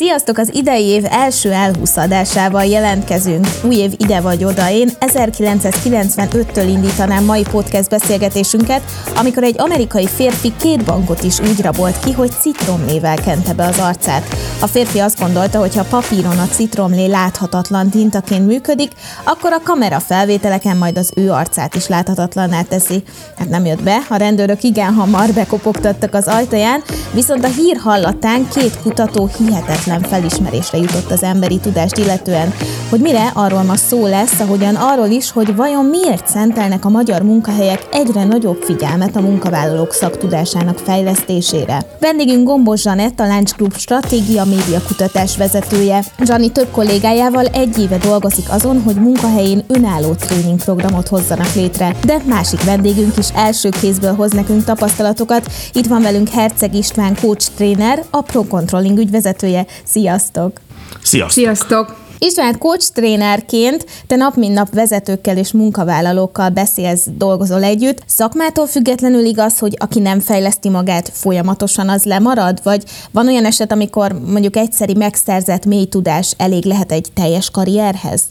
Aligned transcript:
Sziasztok! 0.00 0.38
Az 0.38 0.50
idei 0.54 0.84
év 0.84 1.04
első 1.10 1.52
elhúszadásával 1.52 2.64
jelentkezünk. 2.64 3.46
Új 3.64 3.76
év 3.76 3.92
ide 3.96 4.20
vagy 4.20 4.44
oda. 4.44 4.70
Én 4.70 4.90
1995-től 5.00 6.64
indítanám 6.68 7.24
mai 7.24 7.42
podcast 7.42 7.88
beszélgetésünket, 7.88 8.82
amikor 9.16 9.42
egy 9.42 9.54
amerikai 9.58 10.06
férfi 10.06 10.52
két 10.60 10.84
bankot 10.84 11.22
is 11.22 11.40
úgy 11.40 11.60
rabolt 11.60 11.98
ki, 11.98 12.12
hogy 12.12 12.30
citromlével 12.40 13.16
kente 13.16 13.54
be 13.54 13.64
az 13.64 13.78
arcát. 13.78 14.22
A 14.60 14.66
férfi 14.66 14.98
azt 14.98 15.20
gondolta, 15.20 15.58
hogy 15.58 15.76
ha 15.76 15.84
papíron 15.90 16.38
a 16.38 16.48
citromlé 16.48 17.06
láthatatlan 17.06 17.90
tintaként 17.90 18.46
működik, 18.46 18.92
akkor 19.24 19.52
a 19.52 19.62
kamera 19.64 20.00
felvételeken 20.00 20.76
majd 20.76 20.98
az 20.98 21.12
ő 21.16 21.30
arcát 21.30 21.74
is 21.74 21.88
láthatatlanná 21.88 22.62
teszi. 22.62 23.02
Hát 23.38 23.48
nem 23.48 23.64
jött 23.64 23.82
be, 23.82 23.98
a 24.08 24.16
rendőrök 24.16 24.62
igen 24.62 24.94
hamar 24.94 25.32
bekopogtattak 25.32 26.14
az 26.14 26.26
ajtaján, 26.26 26.82
viszont 27.12 27.44
a 27.44 27.48
hír 27.48 27.76
hallatán 27.76 28.48
két 28.48 28.78
kutató 28.82 29.30
hihetetlen 29.38 29.88
hihetetlen 29.90 30.20
felismerésre 30.20 30.78
jutott 30.78 31.10
az 31.10 31.22
emberi 31.22 31.58
tudást 31.58 31.98
illetően. 31.98 32.52
Hogy 32.88 33.00
mire, 33.00 33.30
arról 33.34 33.62
ma 33.62 33.76
szó 33.76 34.06
lesz, 34.06 34.40
ahogyan 34.40 34.74
arról 34.74 35.08
is, 35.08 35.30
hogy 35.30 35.56
vajon 35.56 35.84
miért 35.84 36.28
szentelnek 36.28 36.84
a 36.84 36.88
magyar 36.88 37.22
munkahelyek 37.22 37.86
egyre 37.92 38.24
nagyobb 38.24 38.62
figyelmet 38.62 39.16
a 39.16 39.20
munkavállalók 39.20 39.92
szaktudásának 39.92 40.78
fejlesztésére. 40.78 41.82
Vendégünk 42.00 42.46
Gombos 42.46 42.80
Zsanett, 42.80 43.20
a 43.20 43.26
Lunch 43.26 43.56
Group 43.56 43.76
stratégia 43.76 44.44
média 44.44 44.80
kutatás 44.86 45.36
vezetője. 45.36 46.04
Zsani 46.24 46.52
több 46.52 46.70
kollégájával 46.70 47.46
egy 47.46 47.78
éve 47.78 47.96
dolgozik 47.96 48.50
azon, 48.50 48.82
hogy 48.82 48.94
munkahelyén 48.94 49.64
önálló 49.68 50.12
tréningprogramot 50.12 51.08
hozzanak 51.08 51.54
létre. 51.54 51.94
De 52.04 52.16
másik 52.24 52.64
vendégünk 52.64 53.16
is 53.16 53.28
első 53.34 53.68
kézből 53.68 54.14
hoz 54.14 54.32
nekünk 54.32 54.64
tapasztalatokat. 54.64 55.52
Itt 55.72 55.86
van 55.86 56.02
velünk 56.02 56.28
Herceg 56.28 56.74
István 56.74 57.16
coach 57.20 57.48
tréner, 57.56 58.04
a 58.10 58.20
Pro 58.20 58.44
Controlling 58.44 58.98
ügyvezetője. 58.98 59.66
Sziasztok! 59.84 60.60
Sziasztok! 61.02 61.30
Sziasztok! 61.30 62.08
István, 62.22 62.58
coach 62.58 62.92
trénerként 62.92 63.86
te 64.06 64.16
nap 64.16 64.34
mint 64.34 64.54
nap 64.54 64.74
vezetőkkel 64.74 65.36
és 65.36 65.52
munkavállalókkal 65.52 66.48
beszélsz, 66.48 67.06
dolgozol 67.16 67.62
együtt. 67.62 68.02
Szakmától 68.06 68.66
függetlenül 68.66 69.24
igaz, 69.24 69.58
hogy 69.58 69.76
aki 69.78 70.00
nem 70.00 70.20
fejleszti 70.20 70.68
magát 70.68 71.10
folyamatosan, 71.14 71.88
az 71.88 72.04
lemarad? 72.04 72.60
Vagy 72.62 72.84
van 73.10 73.26
olyan 73.26 73.44
eset, 73.44 73.72
amikor 73.72 74.12
mondjuk 74.12 74.56
egyszeri 74.56 74.94
megszerzett 74.94 75.64
mély 75.64 75.86
tudás 75.86 76.34
elég 76.36 76.64
lehet 76.64 76.92
egy 76.92 77.08
teljes 77.14 77.50
karrierhez? 77.50 78.22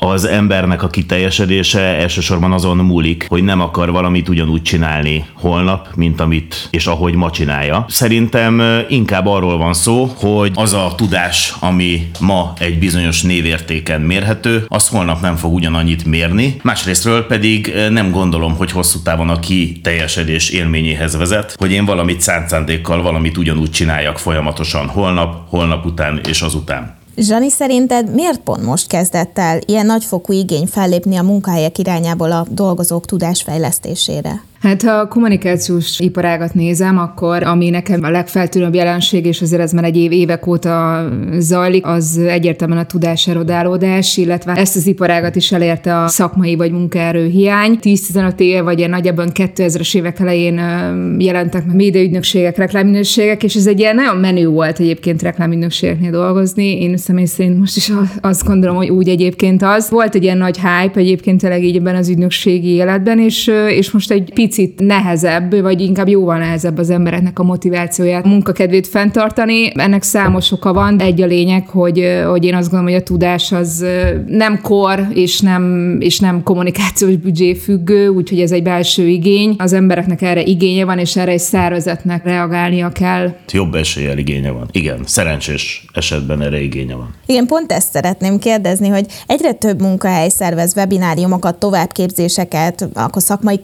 Az 0.00 0.24
embernek 0.24 0.82
a 0.82 0.88
kiteljesedése 0.88 1.80
elsősorban 1.80 2.52
azon 2.52 2.76
múlik, 2.76 3.26
hogy 3.28 3.42
nem 3.42 3.60
akar 3.60 3.90
valamit 3.90 4.28
ugyanúgy 4.28 4.62
csinálni 4.62 5.24
holnap, 5.34 5.88
mint 5.94 6.20
amit 6.20 6.68
és 6.70 6.86
ahogy 6.86 7.14
ma 7.14 7.30
csinálja. 7.30 7.84
Szerintem 7.88 8.62
inkább 8.88 9.26
arról 9.26 9.58
van 9.58 9.74
szó, 9.74 10.04
hogy 10.16 10.52
az 10.54 10.72
a 10.72 10.92
tudás, 10.96 11.54
ami 11.60 12.10
ma 12.20 12.52
egy 12.58 12.78
bizonyos 12.78 13.22
névértéken 13.22 14.00
mérhető, 14.00 14.64
az 14.68 14.88
holnap 14.88 15.20
nem 15.20 15.36
fog 15.36 15.54
ugyanannyit 15.54 16.04
mérni. 16.04 16.56
Másrésztről 16.62 17.26
pedig 17.26 17.74
nem 17.90 18.10
gondolom, 18.10 18.56
hogy 18.56 18.70
hosszú 18.70 18.98
távon 19.02 19.28
a 19.28 19.38
kiteljesedés 19.38 20.50
élményéhez 20.50 21.16
vezet, 21.16 21.54
hogy 21.58 21.72
én 21.72 21.84
valamit 21.84 22.20
szándékkal 22.20 23.02
valamit 23.02 23.36
ugyanúgy 23.36 23.70
csináljak 23.70 24.18
folyamatosan 24.18 24.86
holnap, 24.86 25.48
holnap 25.48 25.84
után 25.84 26.20
és 26.28 26.42
azután. 26.42 27.02
Zsani, 27.16 27.50
szerinted 27.50 28.14
miért 28.14 28.40
pont 28.40 28.64
most 28.64 28.86
kezdett 28.86 29.38
el 29.38 29.58
ilyen 29.66 29.86
nagyfokú 29.86 30.32
igény 30.32 30.66
fellépni 30.66 31.16
a 31.16 31.22
munkahelyek 31.22 31.78
irányából 31.78 32.32
a 32.32 32.46
dolgozók 32.50 33.06
tudásfejlesztésére? 33.06 34.42
Hát 34.64 34.82
ha 34.82 34.92
a 34.92 35.08
kommunikációs 35.08 36.00
iparágat 36.00 36.54
nézem, 36.54 36.98
akkor 36.98 37.42
ami 37.42 37.70
nekem 37.70 38.02
a 38.02 38.10
legfeltűnőbb 38.10 38.74
jelenség, 38.74 39.26
és 39.26 39.42
azért 39.42 39.62
ez 39.62 39.72
már 39.72 39.84
egy 39.84 39.96
év, 39.96 40.12
évek 40.12 40.46
óta 40.46 41.04
zajlik, 41.38 41.86
az 41.86 42.18
egyértelműen 42.18 42.80
a 42.80 42.86
tudáserodálódás, 42.86 44.16
illetve 44.16 44.52
ezt 44.52 44.76
az 44.76 44.86
iparágat 44.86 45.36
is 45.36 45.52
elérte 45.52 46.02
a 46.02 46.08
szakmai 46.08 46.56
vagy 46.56 46.72
munkaerő 46.72 47.26
hiány. 47.26 47.78
10-15 47.82 48.38
éve, 48.38 48.62
vagy 48.62 48.88
nagyjából 48.88 49.26
2000-es 49.34 49.96
évek 49.96 50.20
elején 50.20 50.54
jelentek 51.18 51.66
meg 51.66 51.76
médiaügynökségek, 51.76 52.56
reklámügynökségek, 52.56 53.42
és 53.42 53.54
ez 53.54 53.66
egy 53.66 53.78
ilyen 53.78 53.94
nagyon 53.94 54.16
menő 54.16 54.48
volt 54.48 54.80
egyébként 54.80 55.22
reklámügynökségeknél 55.22 56.10
dolgozni. 56.10 56.80
Én 56.80 56.96
személy 56.96 57.24
szerint 57.24 57.58
most 57.58 57.76
is 57.76 57.92
azt 58.20 58.44
gondolom, 58.44 58.76
hogy 58.76 58.90
úgy 58.90 59.08
egyébként 59.08 59.62
az. 59.62 59.90
Volt 59.90 60.14
egy 60.14 60.22
ilyen 60.22 60.38
nagy 60.38 60.56
hype 60.56 61.00
egyébként 61.00 61.40
tényleg 61.40 61.64
így 61.64 61.76
ebben 61.76 61.96
az 61.96 62.08
ügynökségi 62.08 62.68
életben, 62.68 63.18
és, 63.18 63.50
és 63.68 63.90
most 63.90 64.10
egy 64.10 64.32
pici 64.34 64.52
picit 64.54 64.80
nehezebb, 64.80 65.60
vagy 65.60 65.80
inkább 65.80 66.08
jóval 66.08 66.38
nehezebb 66.38 66.78
az 66.78 66.90
embereknek 66.90 67.38
a 67.38 67.42
motivációját, 67.42 68.24
a 68.24 68.28
munkakedvét 68.28 68.86
fenntartani. 68.86 69.72
Ennek 69.74 70.02
számos 70.02 70.52
oka 70.52 70.72
van. 70.72 71.00
Egy 71.00 71.22
a 71.22 71.26
lényeg, 71.26 71.68
hogy, 71.68 72.22
hogy 72.28 72.44
én 72.44 72.54
azt 72.54 72.70
gondolom, 72.70 72.92
hogy 72.92 73.02
a 73.02 73.02
tudás 73.02 73.52
az 73.52 73.84
nem 74.26 74.60
kor 74.62 75.08
és 75.14 75.40
nem, 75.40 75.96
és 76.00 76.18
nem 76.18 76.42
kommunikációs 76.42 77.16
büdzsé 77.16 77.54
függő, 77.54 78.08
úgyhogy 78.08 78.40
ez 78.40 78.50
egy 78.50 78.62
belső 78.62 79.08
igény. 79.08 79.54
Az 79.58 79.72
embereknek 79.72 80.22
erre 80.22 80.42
igénye 80.42 80.84
van, 80.84 80.98
és 80.98 81.16
erre 81.16 81.30
egy 81.30 81.38
szervezetnek 81.38 82.24
reagálnia 82.24 82.88
kell. 82.88 83.34
Jobb 83.52 83.74
eséllyel 83.74 84.18
igénye 84.18 84.50
van. 84.50 84.68
Igen, 84.72 85.00
szerencsés 85.04 85.86
esetben 85.92 86.42
erre 86.42 86.60
igénye 86.60 86.94
van. 86.94 87.14
Igen, 87.26 87.46
pont 87.46 87.72
ezt 87.72 87.90
szeretném 87.92 88.38
kérdezni, 88.38 88.88
hogy 88.88 89.06
egyre 89.26 89.52
több 89.52 89.80
munkahely 89.80 90.28
szervez 90.28 90.76
webináriumokat, 90.76 91.58
továbbképzéseket, 91.58 92.88
akkor 92.94 93.22
szakmai 93.22 93.60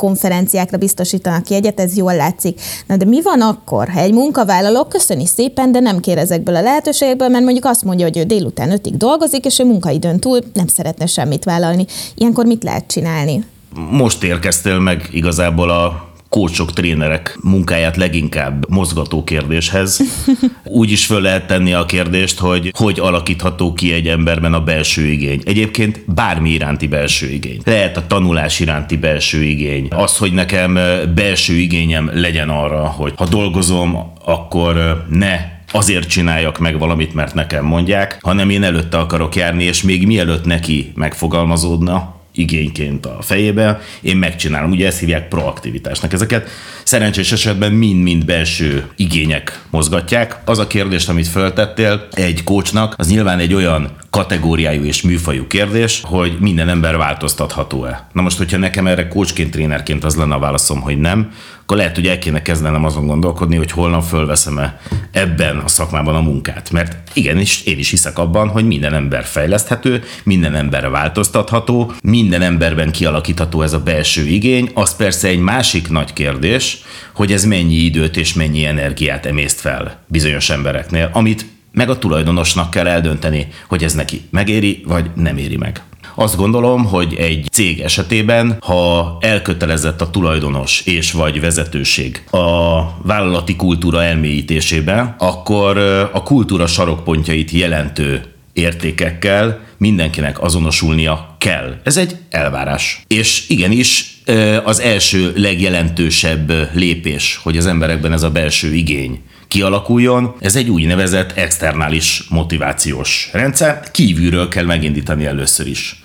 konferenciákra 0.71 0.79
biztosítanak 0.79 1.49
jegyet, 1.49 1.81
ez 1.81 1.97
jól 1.97 2.17
látszik. 2.17 2.61
Na 2.87 2.97
de 2.97 3.05
mi 3.05 3.23
van 3.23 3.41
akkor, 3.41 3.89
ha 3.89 4.01
egy 4.01 4.13
munkavállaló 4.13 4.85
köszöni 4.85 5.27
szépen, 5.27 5.73
de 5.73 5.81
nem 5.81 6.01
kér 6.01 6.19
ezekből 6.19 6.57
a 6.57 6.63
lehetőségekből, 6.63 7.29
mert 7.29 7.45
mondjuk 7.45 7.65
azt 7.65 7.85
mondja, 7.85 8.07
hogy 8.07 8.19
ő 8.19 8.23
délután 8.23 8.71
ötig 8.71 8.97
dolgozik, 8.97 9.45
és 9.45 9.59
ő 9.59 9.65
munkaidőn 9.65 10.19
túl 10.19 10.39
nem 10.53 10.67
szeretne 10.67 11.07
semmit 11.07 11.45
vállalni. 11.45 11.87
Ilyenkor 12.15 12.45
mit 12.45 12.63
lehet 12.63 12.87
csinálni? 12.87 13.45
Most 13.91 14.23
érkeztél 14.23 14.79
meg 14.79 15.09
igazából 15.13 15.71
a 15.71 16.10
kócsok, 16.31 16.73
trénerek 16.73 17.39
munkáját 17.43 17.97
leginkább 17.97 18.65
mozgató 18.69 19.25
kérdéshez. 19.25 20.01
Úgy 20.65 20.91
is 20.91 21.07
föl 21.07 21.21
lehet 21.21 21.47
tenni 21.47 21.73
a 21.73 21.85
kérdést, 21.85 22.39
hogy 22.39 22.73
hogy 22.77 23.01
alakítható 23.01 23.73
ki 23.73 23.93
egy 23.93 24.09
emberben 24.09 24.55
a 24.55 24.61
belső 24.61 25.07
igény. 25.07 25.41
Egyébként 25.45 26.05
bármi 26.15 26.51
iránti 26.51 26.87
belső 26.87 27.31
igény. 27.31 27.61
Lehet 27.65 27.97
a 27.97 28.07
tanulás 28.07 28.61
iránti 28.61 28.97
belső 28.97 29.43
igény. 29.43 29.87
Az, 29.91 30.17
hogy 30.17 30.33
nekem 30.33 30.79
belső 31.15 31.55
igényem 31.55 32.11
legyen 32.15 32.49
arra, 32.49 32.85
hogy 32.85 33.13
ha 33.17 33.27
dolgozom, 33.27 34.13
akkor 34.25 35.05
ne 35.11 35.59
azért 35.73 36.09
csináljak 36.09 36.59
meg 36.59 36.79
valamit, 36.79 37.15
mert 37.15 37.35
nekem 37.35 37.65
mondják, 37.65 38.19
hanem 38.23 38.51
én 38.51 38.63
előtte 38.63 38.99
akarok 38.99 39.37
járni, 39.37 39.65
és 39.65 39.83
még 39.83 40.07
mielőtt 40.07 40.45
neki 40.45 40.93
megfogalmazódna, 40.95 42.20
igényként 42.35 43.07
a 43.07 43.19
fejébe, 43.21 43.81
én 44.01 44.17
megcsinálom. 44.17 44.71
Ugye 44.71 44.87
ezt 44.87 44.99
hívják 44.99 45.29
proaktivitásnak. 45.29 46.13
Ezeket 46.13 46.49
szerencsés 46.85 47.33
esetben 47.33 47.73
mind-mind 47.73 48.25
belső 48.25 48.87
igények 48.97 49.61
mozgatják. 49.71 50.39
Az 50.45 50.59
a 50.59 50.67
kérdés, 50.67 51.09
amit 51.09 51.29
föltettél 51.29 52.09
egy 52.13 52.45
kócsnak, 52.45 52.95
az 52.97 53.09
nyilván 53.09 53.39
egy 53.39 53.55
olyan 53.55 53.91
kategóriájú 54.11 54.83
és 54.83 55.03
műfajú 55.03 55.47
kérdés, 55.47 56.01
hogy 56.05 56.37
minden 56.41 56.69
ember 56.69 56.97
változtatható-e. 56.97 58.09
Na 58.13 58.23
most, 58.23 58.39
hogyha 58.39 58.59
nekem 58.59 58.87
erre 58.87 59.09
kócsként, 59.09 59.51
trénerként 59.51 60.05
az 60.05 60.17
lenne 60.17 60.35
a 60.35 60.39
válaszom, 60.39 60.81
hogy 60.81 60.99
nem, 60.99 61.33
akkor 61.63 61.77
lehet, 61.77 61.95
hogy 61.95 62.07
el 62.07 62.19
kéne 62.19 62.43
kezdenem 62.43 62.85
azon 62.85 63.07
gondolkodni, 63.07 63.57
hogy 63.57 63.71
holnap 63.71 64.03
fölveszem-e 64.03 64.81
ebben 65.13 65.57
a 65.57 65.69
szakmában 65.69 66.15
a 66.15 66.21
munkát. 66.21 66.71
Mert 66.71 66.97
igenis, 67.13 67.63
én 67.65 67.79
is 67.79 67.91
hiszek 67.91 68.19
abban, 68.19 68.49
hogy 68.49 68.67
minden 68.67 68.95
ember 68.95 69.25
fejleszthető, 69.25 70.03
minden 70.23 70.55
ember 70.55 70.91
változtatható, 70.91 71.93
minden 72.03 72.43
emberben 72.43 72.91
kialakítható 72.91 73.63
ez 73.63 73.73
a 73.73 73.81
belső 73.81 74.27
igény. 74.27 74.71
Az 74.75 74.97
persze 74.97 75.29
egy 75.29 75.41
másik 75.41 75.89
nagy 75.89 76.13
kérdés, 76.13 76.79
hogy 77.15 77.33
ez 77.33 77.45
mennyi 77.45 77.75
időt 77.75 78.17
és 78.17 78.35
mennyi 78.35 78.65
energiát 78.65 79.27
emészt 79.27 79.61
fel 79.61 79.99
bizonyos 80.07 80.51
embereknél, 80.51 81.11
amit 81.13 81.47
meg 81.73 81.91
a 81.91 81.99
tulajdonosnak 81.99 82.71
kell 82.71 82.87
eldönteni, 82.87 83.49
hogy 83.69 83.85
ez 83.85 83.93
neki 83.93 84.21
megéri, 84.31 84.83
vagy 84.87 85.11
nem 85.15 85.37
éri 85.37 85.57
meg. 85.57 85.83
Azt 86.15 86.37
gondolom, 86.37 86.85
hogy 86.85 87.15
egy 87.15 87.49
cég 87.53 87.81
esetében, 87.81 88.57
ha 88.61 89.17
elkötelezett 89.21 90.01
a 90.01 90.11
tulajdonos 90.11 90.81
és 90.81 91.13
vagy 91.13 91.41
vezetőség 91.41 92.23
a 92.31 92.83
vállalati 93.03 93.57
kultúra 93.57 94.03
elmélyítésében, 94.03 95.15
akkor 95.19 95.79
a 96.13 96.23
kultúra 96.23 96.67
sarokpontjait 96.67 97.51
jelentő 97.51 98.23
értékekkel 98.53 99.61
mindenkinek 99.77 100.43
azonosulnia 100.43 101.35
kell. 101.39 101.81
Ez 101.83 101.97
egy 101.97 102.17
elvárás. 102.31 103.03
És 103.07 103.49
igenis 103.49 104.21
az 104.65 104.81
első 104.81 105.33
legjelentősebb 105.37 106.53
lépés, 106.75 107.41
hogy 107.43 107.57
az 107.57 107.67
emberekben 107.67 108.13
ez 108.13 108.23
a 108.23 108.31
belső 108.31 108.75
igény 108.75 109.23
kialakuljon, 109.51 110.35
ez 110.41 110.57
egy 110.57 110.71
úgynevezett 110.71 111.33
externális 111.33 112.25
motivációs 112.29 113.31
rendszer. 113.33 113.91
Kívülről 113.91 114.49
kell 114.49 114.65
megindítani 114.65 115.27
először 115.27 115.67
is 115.67 116.03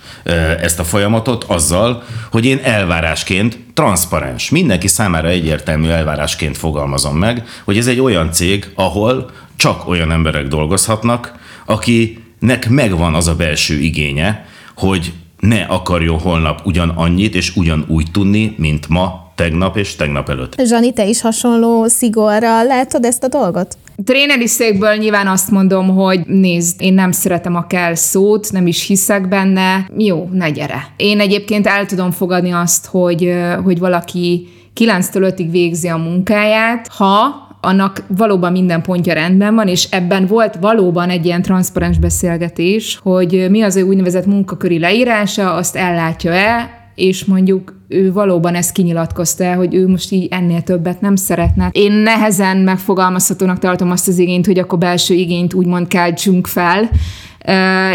ezt 0.60 0.78
a 0.78 0.84
folyamatot 0.84 1.44
azzal, 1.44 2.02
hogy 2.30 2.44
én 2.44 2.60
elvárásként 2.62 3.58
transzparens, 3.74 4.50
mindenki 4.50 4.88
számára 4.88 5.28
egyértelmű 5.28 5.88
elvárásként 5.88 6.56
fogalmazom 6.56 7.16
meg, 7.16 7.44
hogy 7.64 7.78
ez 7.78 7.86
egy 7.86 8.00
olyan 8.00 8.32
cég, 8.32 8.70
ahol 8.74 9.30
csak 9.56 9.88
olyan 9.88 10.12
emberek 10.12 10.46
dolgozhatnak, 10.46 11.32
akinek 11.66 12.68
megvan 12.68 13.14
az 13.14 13.28
a 13.28 13.34
belső 13.34 13.78
igénye, 13.78 14.46
hogy 14.74 15.12
ne 15.48 15.62
akarjon 15.62 16.18
holnap 16.18 16.60
ugyan 16.64 16.88
annyit 16.88 17.34
és 17.34 17.56
ugyan 17.56 17.84
úgy 17.88 18.10
tudni, 18.10 18.54
mint 18.58 18.88
ma, 18.88 19.32
tegnap 19.34 19.76
és 19.76 19.96
tegnap 19.96 20.28
előtt. 20.28 20.62
Zsani, 20.64 20.92
te 20.92 21.06
is 21.06 21.20
hasonló 21.20 21.86
szigorral 21.86 22.64
látod 22.64 23.04
ezt 23.04 23.24
a 23.24 23.28
dolgot? 23.28 23.76
Tréneri 24.04 24.46
székből 24.46 24.94
nyilván 24.94 25.26
azt 25.26 25.50
mondom, 25.50 25.88
hogy 25.88 26.20
nézd, 26.26 26.80
én 26.80 26.94
nem 26.94 27.12
szeretem 27.12 27.54
a 27.54 27.66
kell 27.66 27.94
szót, 27.94 28.52
nem 28.52 28.66
is 28.66 28.86
hiszek 28.86 29.28
benne, 29.28 29.88
jó, 29.98 30.28
ne 30.32 30.50
gyere. 30.50 30.92
Én 30.96 31.20
egyébként 31.20 31.66
el 31.66 31.86
tudom 31.86 32.10
fogadni 32.10 32.50
azt, 32.50 32.86
hogy, 32.86 33.32
hogy 33.64 33.78
valaki 33.78 34.48
9-től 34.80 35.32
5-ig 35.36 35.48
végzi 35.50 35.88
a 35.88 35.96
munkáját, 35.96 36.88
ha 36.88 37.45
annak 37.66 38.02
valóban 38.06 38.52
minden 38.52 38.82
pontja 38.82 39.14
rendben 39.14 39.54
van, 39.54 39.68
és 39.68 39.88
ebben 39.90 40.26
volt 40.26 40.56
valóban 40.60 41.08
egy 41.08 41.24
ilyen 41.24 41.42
transzparens 41.42 41.98
beszélgetés, 41.98 42.98
hogy 43.02 43.46
mi 43.50 43.62
az 43.62 43.76
ő 43.76 43.82
úgynevezett 43.82 44.26
munkaköri 44.26 44.78
leírása, 44.78 45.54
azt 45.54 45.76
ellátja-e, 45.76 46.70
és 46.94 47.24
mondjuk 47.24 47.74
ő 47.88 48.12
valóban 48.12 48.54
ezt 48.54 48.72
kinyilatkozta, 48.72 49.54
hogy 49.54 49.74
ő 49.74 49.88
most 49.88 50.12
így 50.12 50.28
ennél 50.30 50.62
többet 50.62 51.00
nem 51.00 51.16
szeretne. 51.16 51.68
Én 51.72 51.92
nehezen 51.92 52.56
megfogalmazhatónak 52.56 53.58
tartom 53.58 53.90
azt 53.90 54.08
az 54.08 54.18
igényt, 54.18 54.46
hogy 54.46 54.58
akkor 54.58 54.78
belső 54.78 55.14
igényt 55.14 55.54
úgymond 55.54 55.88
keltsünk 55.88 56.46
fel, 56.46 56.90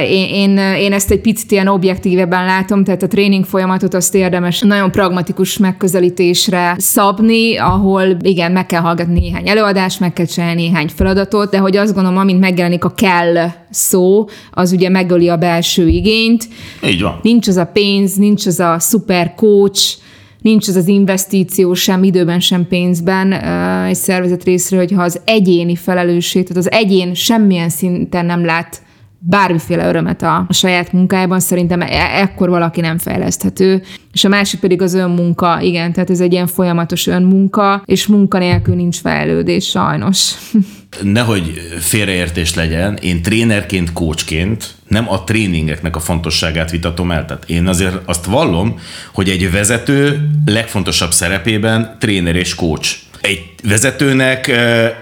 én, 0.09 0.29
én, 0.29 0.57
én 0.57 0.93
ezt 0.93 1.11
egy 1.11 1.21
picit 1.21 1.51
ilyen 1.51 1.67
objektívebben 1.67 2.45
látom, 2.45 2.83
tehát 2.83 3.03
a 3.03 3.07
tréning 3.07 3.45
folyamatot 3.45 3.93
azt 3.93 4.15
érdemes 4.15 4.59
nagyon 4.59 4.91
pragmatikus 4.91 5.57
megközelítésre 5.57 6.75
szabni, 6.77 7.57
ahol 7.57 8.17
igen, 8.21 8.51
meg 8.51 8.65
kell 8.65 8.81
hallgatni 8.81 9.19
néhány 9.19 9.49
előadást, 9.49 9.99
meg 9.99 10.13
kell 10.13 10.25
csinálni 10.25 10.61
néhány 10.61 10.87
feladatot, 10.95 11.51
de 11.51 11.57
hogy 11.57 11.77
azt 11.77 11.93
gondolom, 11.93 12.17
amint 12.17 12.39
megjelenik 12.39 12.83
a 12.83 12.89
kell 12.89 13.49
szó, 13.69 14.25
az 14.51 14.71
ugye 14.71 14.89
megöli 14.89 15.29
a 15.29 15.37
belső 15.37 15.87
igényt. 15.87 16.47
Így 16.85 17.01
van. 17.01 17.19
Nincs 17.21 17.47
az 17.47 17.57
a 17.57 17.65
pénz, 17.65 18.15
nincs 18.15 18.45
az 18.45 18.59
a 18.59 18.75
szuper 18.79 19.33
coach, 19.35 19.97
nincs 20.41 20.67
az 20.67 20.75
az 20.75 20.87
investíció 20.87 21.73
sem 21.73 22.03
időben, 22.03 22.39
sem 22.39 22.67
pénzben 22.67 23.33
egy 23.85 23.95
szervezet 23.95 24.43
részről, 24.43 24.79
hogyha 24.79 25.03
az 25.03 25.19
egyéni 25.25 25.75
felelősség, 25.75 26.47
tehát 26.47 26.65
az 26.65 26.71
egyén 26.71 27.13
semmilyen 27.13 27.69
szinten 27.69 28.25
nem 28.25 28.45
lát 28.45 28.81
bármiféle 29.23 29.87
örömet 29.87 30.21
a, 30.21 30.45
a 30.47 30.53
saját 30.53 30.91
munkájában, 30.91 31.39
szerintem 31.39 31.81
e- 31.81 32.19
ekkor 32.21 32.49
valaki 32.49 32.81
nem 32.81 32.97
fejleszthető. 32.97 33.83
És 34.13 34.23
a 34.23 34.29
másik 34.29 34.59
pedig 34.59 34.81
az 34.81 34.93
önmunka, 34.93 35.61
igen, 35.61 35.93
tehát 35.93 36.09
ez 36.09 36.19
egy 36.19 36.31
ilyen 36.31 36.47
folyamatos 36.47 37.07
önmunka, 37.07 37.83
és 37.85 38.07
munkanélkül 38.07 38.75
nincs 38.75 38.99
fejlődés 38.99 39.69
sajnos. 39.69 40.31
Nehogy 41.01 41.51
félreértés 41.79 42.55
legyen, 42.55 42.97
én 43.01 43.21
trénerként, 43.21 43.93
coachként 43.93 44.75
nem 44.87 45.09
a 45.09 45.23
tréningeknek 45.23 45.95
a 45.95 45.99
fontosságát 45.99 46.71
vitatom 46.71 47.11
el. 47.11 47.25
Tehát 47.25 47.43
én 47.47 47.67
azért 47.67 47.95
azt 48.05 48.25
vallom, 48.25 48.79
hogy 49.13 49.29
egy 49.29 49.51
vezető 49.51 50.29
legfontosabb 50.45 51.11
szerepében 51.11 51.95
tréner 51.99 52.35
és 52.35 52.55
coach 52.55 52.95
egy 53.21 53.53
vezetőnek 53.63 54.51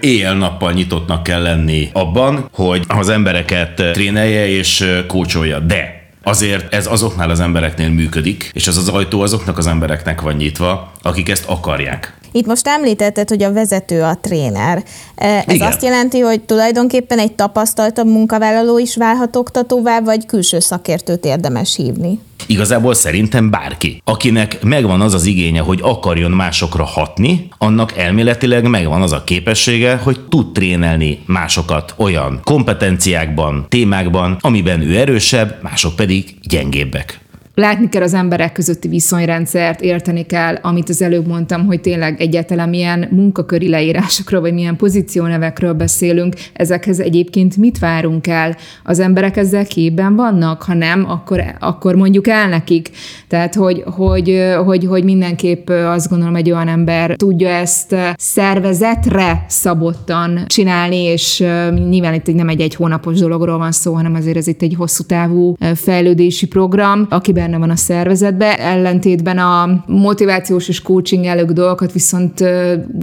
éjjel-nappal 0.00 0.72
nyitottnak 0.72 1.22
kell 1.22 1.42
lenni 1.42 1.90
abban, 1.92 2.48
hogy 2.52 2.84
az 2.88 3.08
embereket 3.08 3.74
trénelje 3.92 4.48
és 4.48 4.84
kócsolja. 5.06 5.58
De 5.58 5.98
Azért 6.22 6.74
ez 6.74 6.86
azoknál 6.86 7.30
az 7.30 7.40
embereknél 7.40 7.88
működik, 7.88 8.50
és 8.52 8.68
az 8.68 8.76
az 8.76 8.88
ajtó 8.88 9.20
azoknak 9.20 9.58
az 9.58 9.66
embereknek 9.66 10.20
van 10.20 10.34
nyitva, 10.34 10.92
akik 11.02 11.28
ezt 11.28 11.44
akarják. 11.46 12.14
Itt 12.32 12.46
most 12.46 12.66
említetted, 12.66 13.28
hogy 13.28 13.42
a 13.42 13.52
vezető 13.52 14.02
a 14.02 14.14
tréner. 14.20 14.82
Ez 15.14 15.54
Igen. 15.54 15.66
azt 15.66 15.82
jelenti, 15.82 16.20
hogy 16.20 16.40
tulajdonképpen 16.40 17.18
egy 17.18 17.32
tapasztaltabb 17.32 18.06
munkavállaló 18.06 18.78
is 18.78 18.96
válhat 18.96 19.36
oktatóvá, 19.36 20.00
vagy 20.00 20.26
külső 20.26 20.58
szakértőt 20.58 21.24
érdemes 21.24 21.76
hívni? 21.76 22.18
Igazából 22.50 22.94
szerintem 22.94 23.50
bárki, 23.50 24.02
akinek 24.04 24.62
megvan 24.62 25.00
az 25.00 25.14
az 25.14 25.26
igénye, 25.26 25.60
hogy 25.60 25.78
akarjon 25.82 26.30
másokra 26.30 26.84
hatni, 26.84 27.48
annak 27.58 27.96
elméletileg 27.96 28.68
megvan 28.68 29.02
az 29.02 29.12
a 29.12 29.24
képessége, 29.24 29.96
hogy 29.96 30.20
tud 30.28 30.52
trénelni 30.52 31.18
másokat 31.26 31.94
olyan 31.96 32.40
kompetenciákban, 32.44 33.66
témákban, 33.68 34.36
amiben 34.40 34.80
ő 34.80 34.98
erősebb, 34.98 35.58
mások 35.62 35.96
pedig 35.96 36.34
gyengébbek. 36.42 37.29
Látni 37.60 37.88
kell 37.88 38.02
az 38.02 38.14
emberek 38.14 38.52
közötti 38.52 38.88
viszonyrendszert, 38.88 39.80
érteni 39.80 40.22
kell, 40.22 40.54
amit 40.62 40.88
az 40.88 41.02
előbb 41.02 41.26
mondtam, 41.26 41.66
hogy 41.66 41.80
tényleg 41.80 42.20
egyáltalán 42.20 42.68
milyen 42.68 43.08
munkaköri 43.10 43.68
leírásokról, 43.68 44.40
vagy 44.40 44.52
milyen 44.52 44.76
pozíciónevekről 44.76 45.72
beszélünk, 45.72 46.34
ezekhez 46.52 47.00
egyébként 47.00 47.56
mit 47.56 47.78
várunk 47.78 48.26
el? 48.26 48.56
Az 48.84 48.98
emberek 48.98 49.36
ezzel 49.36 49.66
képben 49.66 50.16
vannak? 50.16 50.62
Ha 50.62 50.74
nem, 50.74 51.04
akkor, 51.08 51.42
akkor 51.58 51.94
mondjuk 51.94 52.28
el 52.28 52.48
nekik. 52.48 52.90
Tehát, 53.28 53.54
hogy, 53.54 53.82
hogy, 53.86 54.54
hogy, 54.64 54.84
hogy 54.84 55.04
mindenképp 55.04 55.70
azt 55.70 56.08
gondolom, 56.08 56.34
egy 56.34 56.50
olyan 56.50 56.68
ember 56.68 57.14
tudja 57.16 57.48
ezt 57.48 57.96
szervezetre 58.16 59.44
szabottan 59.48 60.44
csinálni, 60.46 61.02
és 61.02 61.44
nyilván 61.88 62.14
itt 62.14 62.34
nem 62.34 62.48
egy 62.48 62.60
egy 62.60 62.74
hónapos 62.74 63.18
dologról 63.18 63.58
van 63.58 63.72
szó, 63.72 63.94
hanem 63.94 64.14
azért 64.14 64.36
ez 64.36 64.46
itt 64.46 64.62
egy 64.62 64.74
hosszú 64.76 65.02
távú 65.02 65.54
fejlődési 65.74 66.46
program, 66.46 67.06
akiben 67.10 67.49
benne 67.50 67.62
van 67.62 67.70
a 67.70 67.76
szervezetbe, 67.76 68.58
ellentétben 68.58 69.38
a 69.38 69.84
motivációs 69.86 70.68
és 70.68 70.82
coaching 70.82 71.24
elők 71.24 71.50
dolgokat 71.50 71.92
viszont 71.92 72.44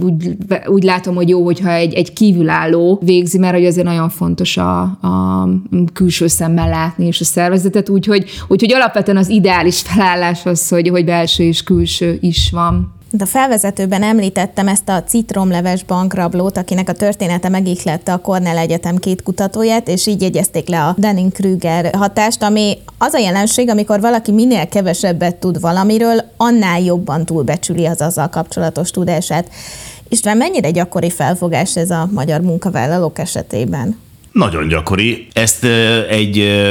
úgy, 0.00 0.36
úgy 0.66 0.82
látom, 0.82 1.14
hogy 1.14 1.28
jó, 1.28 1.44
hogyha 1.44 1.70
egy, 1.70 1.94
egy 1.94 2.12
kívülálló 2.12 3.00
végzi, 3.04 3.38
mert 3.38 3.54
hogy 3.54 3.66
azért 3.66 3.86
nagyon 3.86 4.08
fontos 4.08 4.56
a, 4.56 4.80
a 4.80 5.48
külső 5.92 6.26
szemmel 6.26 6.68
látni 6.68 7.06
és 7.06 7.20
a 7.20 7.24
szervezetet, 7.24 7.88
úgyhogy, 7.88 8.24
úgyhogy 8.48 8.72
alapvetően 8.72 9.16
az 9.16 9.28
ideális 9.28 9.80
felállás 9.80 10.46
az, 10.46 10.68
hogy, 10.68 10.88
hogy 10.88 11.04
belső 11.04 11.44
és 11.44 11.62
külső 11.62 12.18
is 12.20 12.50
van. 12.50 12.96
De 13.10 13.24
a 13.24 13.26
felvezetőben 13.26 14.02
említettem 14.02 14.68
ezt 14.68 14.88
a 14.88 15.02
citromleves 15.02 15.84
bankrablót, 15.84 16.56
akinek 16.56 16.88
a 16.88 16.92
története 16.92 17.48
megihlette 17.48 18.12
a 18.12 18.18
Cornell 18.18 18.58
Egyetem 18.58 18.96
két 18.96 19.22
kutatóját, 19.22 19.88
és 19.88 20.06
így 20.06 20.22
jegyezték 20.22 20.68
le 20.68 20.84
a 20.84 20.94
Dunning-Kruger 20.98 21.94
hatást, 21.94 22.42
ami 22.42 22.78
az 22.98 23.14
a 23.14 23.18
jelenség, 23.18 23.68
amikor 23.68 24.00
valaki 24.00 24.32
minél 24.32 24.68
kevesebbet 24.68 25.36
tud 25.36 25.60
valamiről, 25.60 26.24
annál 26.36 26.80
jobban 26.80 27.24
túlbecsüli 27.24 27.86
az 27.86 28.00
azzal 28.00 28.28
kapcsolatos 28.28 28.90
tudását. 28.90 29.48
István, 30.08 30.36
mennyire 30.36 30.70
gyakori 30.70 31.10
felfogás 31.10 31.76
ez 31.76 31.90
a 31.90 32.08
magyar 32.12 32.40
munkavállalók 32.40 33.18
esetében? 33.18 34.07
Nagyon 34.32 34.68
gyakori. 34.68 35.26
Ezt 35.32 35.64
egy 36.08 36.62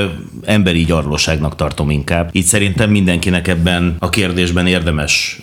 emberi 0.45 0.83
gyarlóságnak 0.85 1.55
tartom 1.55 1.89
inkább. 1.89 2.29
Itt 2.31 2.45
szerintem 2.45 2.89
mindenkinek 2.89 3.47
ebben 3.47 3.95
a 3.99 4.09
kérdésben 4.09 4.67
érdemes 4.67 5.39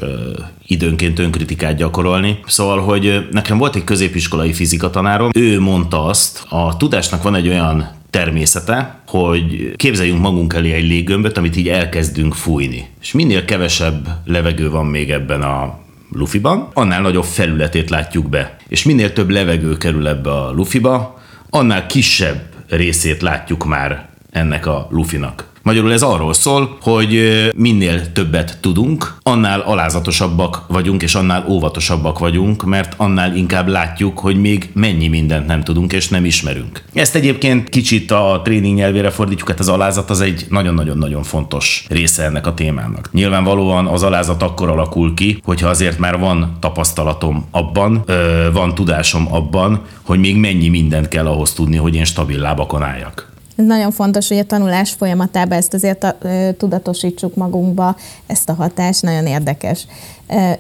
időnként 0.67 1.19
önkritikát 1.19 1.77
gyakorolni. 1.77 2.39
Szóval, 2.47 2.81
hogy 2.81 3.29
nekem 3.31 3.59
volt 3.59 3.77
egy 3.77 3.85
középiskolai 3.85 4.53
fizikatanárom, 4.53 5.31
ő 5.35 5.61
mondta 5.61 6.05
azt, 6.05 6.45
a 6.49 6.77
tudásnak 6.77 7.23
van 7.23 7.35
egy 7.35 7.49
olyan 7.49 7.91
természete, 8.11 9.03
hogy 9.07 9.73
képzeljünk 9.77 10.21
magunk 10.21 10.55
elé 10.55 10.73
egy 10.73 10.87
léggömböt, 10.87 11.39
amit 11.39 11.57
így 11.57 11.69
elkezdünk 11.69 12.35
fújni. 12.35 12.89
És 13.01 13.13
minél 13.13 13.45
kevesebb 13.45 14.09
levegő 14.25 14.71
van 14.71 14.87
még 14.87 15.11
ebben 15.11 15.43
a 15.43 15.79
lufiban, 16.13 16.69
annál 16.73 17.01
nagyobb 17.01 17.25
felületét 17.25 17.91
látjuk 17.91 18.29
be. 18.29 18.57
És 18.69 18.83
minél 18.83 19.13
több 19.13 19.31
levegő 19.31 19.77
kerül 19.77 20.09
ebbe 20.09 20.31
a 20.31 20.53
lufiba, 20.53 21.23
annál 21.55 21.87
kisebb 21.87 22.55
részét 22.69 23.23
látjuk 23.23 23.65
már 23.65 24.09
ennek 24.31 24.67
a 24.67 24.87
lufinak. 24.91 25.54
Magyarul 25.65 25.93
ez 25.93 26.03
arról 26.03 26.33
szól, 26.33 26.77
hogy 26.81 27.21
minél 27.57 28.13
többet 28.13 28.59
tudunk, 28.61 29.17
annál 29.23 29.61
alázatosabbak 29.61 30.65
vagyunk, 30.67 31.03
és 31.03 31.15
annál 31.15 31.47
óvatosabbak 31.49 32.19
vagyunk, 32.19 32.65
mert 32.65 32.95
annál 32.97 33.37
inkább 33.37 33.69
látjuk, 33.69 34.19
hogy 34.19 34.41
még 34.41 34.71
mennyi 34.75 35.09
mindent 35.09 35.47
nem 35.47 35.63
tudunk 35.63 35.93
és 35.93 36.09
nem 36.09 36.25
ismerünk. 36.25 36.83
Ezt 36.93 37.15
egyébként 37.15 37.69
kicsit 37.69 38.11
a 38.11 38.41
tréning 38.45 38.77
nyelvére 38.77 39.11
fordítjuk, 39.11 39.49
hát 39.49 39.59
az 39.59 39.69
alázat 39.69 40.11
az 40.11 40.21
egy 40.21 40.47
nagyon-nagyon-nagyon 40.49 41.23
fontos 41.23 41.87
része 41.89 42.25
ennek 42.25 42.47
a 42.47 42.55
témának. 42.55 43.09
Nyilvánvalóan 43.13 43.87
az 43.87 44.03
alázat 44.03 44.43
akkor 44.43 44.69
alakul 44.69 45.15
ki, 45.15 45.41
hogyha 45.45 45.69
azért 45.69 45.99
már 45.99 46.19
van 46.19 46.57
tapasztalatom 46.61 47.47
abban, 47.51 48.05
van 48.53 48.75
tudásom 48.75 49.35
abban, 49.35 49.83
hogy 50.03 50.19
még 50.19 50.37
mennyi 50.37 50.69
mindent 50.69 51.09
kell 51.09 51.27
ahhoz 51.27 51.53
tudni, 51.53 51.77
hogy 51.77 51.95
én 51.95 52.05
stabil 52.05 52.39
lábakon 52.39 52.83
álljak. 52.83 53.33
Nagyon 53.55 53.91
fontos, 53.91 54.29
hogy 54.29 54.39
a 54.39 54.45
tanulás 54.45 54.93
folyamatában 54.93 55.59
ezt 55.59 55.75
azért 55.75 56.05
a, 56.05 56.17
ö, 56.23 56.49
tudatosítsuk 56.59 57.35
magunkba, 57.35 57.97
ezt 58.27 58.49
a 58.49 58.55
hatást, 58.55 59.03
nagyon 59.03 59.27
érdekes. 59.27 59.87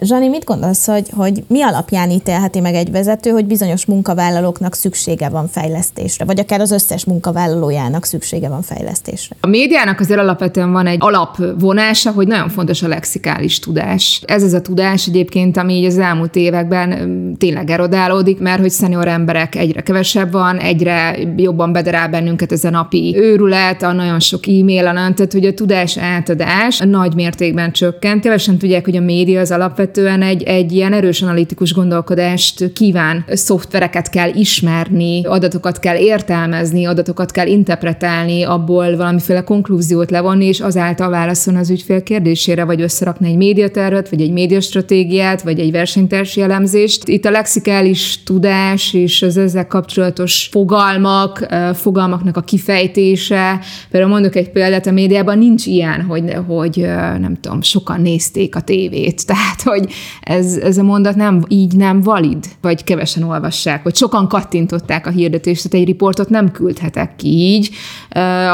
Zsani, 0.00 0.28
mit 0.28 0.44
gondolsz, 0.44 0.86
hogy, 0.86 1.08
hogy 1.16 1.44
mi 1.46 1.62
alapján 1.62 2.10
ítélheti 2.10 2.60
meg 2.60 2.74
egy 2.74 2.90
vezető, 2.90 3.30
hogy 3.30 3.46
bizonyos 3.46 3.86
munkavállalóknak 3.86 4.74
szüksége 4.74 5.28
van 5.28 5.48
fejlesztésre, 5.48 6.24
vagy 6.24 6.40
akár 6.40 6.60
az 6.60 6.70
összes 6.70 7.04
munkavállalójának 7.04 8.04
szüksége 8.04 8.48
van 8.48 8.62
fejlesztésre? 8.62 9.36
A 9.40 9.46
médiának 9.46 10.00
azért 10.00 10.20
alapvetően 10.20 10.72
van 10.72 10.86
egy 10.86 10.98
alapvonása, 11.00 12.10
hogy 12.10 12.26
nagyon 12.26 12.48
fontos 12.48 12.82
a 12.82 12.88
lexikális 12.88 13.58
tudás. 13.58 14.22
Ez 14.26 14.42
az 14.42 14.52
a 14.52 14.60
tudás 14.60 15.06
egyébként, 15.06 15.56
ami 15.56 15.74
így 15.74 15.84
az 15.84 15.98
elmúlt 15.98 16.36
években 16.36 17.34
tényleg 17.38 17.70
erodálódik, 17.70 18.38
mert 18.38 18.60
hogy 18.60 18.70
szenior 18.70 19.08
emberek 19.08 19.54
egyre 19.54 19.80
kevesebb 19.80 20.32
van, 20.32 20.58
egyre 20.58 21.18
jobban 21.36 21.72
bederál 21.72 22.08
bennünket 22.08 22.52
ez 22.52 22.64
a 22.64 22.70
napi 22.84 23.16
őrület, 23.16 23.82
a 23.82 23.92
nagyon 23.92 24.20
sok 24.20 24.46
e-mail, 24.46 24.86
a 24.86 24.92
tehát 24.92 25.32
hogy 25.32 25.46
a 25.46 25.54
tudás 25.54 25.98
átadás 25.98 26.78
nagy 26.78 27.14
mértékben 27.14 27.72
csökkent. 27.72 28.22
Kevesen 28.22 28.58
tudják, 28.58 28.84
hogy 28.84 28.96
a 28.96 29.00
média 29.00 29.40
az 29.40 29.50
alapvetően 29.50 30.22
egy, 30.22 30.42
egy 30.42 30.72
ilyen 30.72 30.92
erős 30.92 31.22
analitikus 31.22 31.72
gondolkodást 31.72 32.72
kíván. 32.72 33.24
Szoftvereket 33.28 34.10
kell 34.10 34.30
ismerni, 34.34 35.24
adatokat 35.24 35.78
kell 35.78 35.96
értelmezni, 35.96 36.84
adatokat 36.84 37.30
kell 37.30 37.46
interpretálni, 37.46 38.42
abból 38.42 38.96
valamiféle 38.96 39.44
konklúziót 39.44 40.10
levonni, 40.10 40.46
és 40.46 40.60
azáltal 40.60 41.10
válaszolni 41.10 41.58
az 41.58 41.70
ügyfél 41.70 42.02
kérdésére, 42.02 42.64
vagy 42.64 42.80
összerakni 42.80 43.28
egy 43.28 43.36
médiatervet, 43.36 44.08
vagy 44.08 44.20
egy 44.20 44.32
médiastratégiát, 44.32 45.42
vagy 45.42 45.58
egy 45.58 45.70
versenytársi 45.70 46.40
elemzést. 46.40 47.08
Itt 47.08 47.24
a 47.24 47.30
lexikális 47.30 48.22
tudás 48.24 48.94
és 48.94 49.22
az 49.22 49.36
ezzel 49.36 49.66
kapcsolatos 49.66 50.48
fogalmak, 50.50 51.46
fogalmaknak 51.74 52.36
a 52.36 52.40
kifejtése. 52.74 53.60
Például 53.90 54.12
mondok 54.12 54.36
egy 54.36 54.50
példát, 54.50 54.86
a 54.86 54.90
médiában 54.90 55.38
nincs 55.38 55.66
ilyen, 55.66 56.02
hogy, 56.02 56.36
hogy 56.46 56.76
nem 57.20 57.36
tudom, 57.40 57.62
sokan 57.62 58.00
nézték 58.00 58.56
a 58.56 58.60
tévét. 58.60 59.26
Tehát, 59.34 59.62
hogy 59.62 59.92
ez, 60.20 60.56
ez 60.56 60.78
a 60.78 60.82
mondat 60.82 61.16
nem 61.16 61.42
így 61.48 61.76
nem 61.76 62.00
valid, 62.00 62.44
vagy 62.60 62.84
kevesen 62.84 63.22
olvassák, 63.22 63.82
vagy 63.82 63.94
sokan 63.94 64.28
kattintották 64.28 65.06
a 65.06 65.10
hirdetést, 65.10 65.68
tehát 65.68 65.86
egy 65.86 65.92
riportot 65.92 66.28
nem 66.28 66.50
küldhetek 66.50 67.16
ki 67.16 67.28
így. 67.28 67.70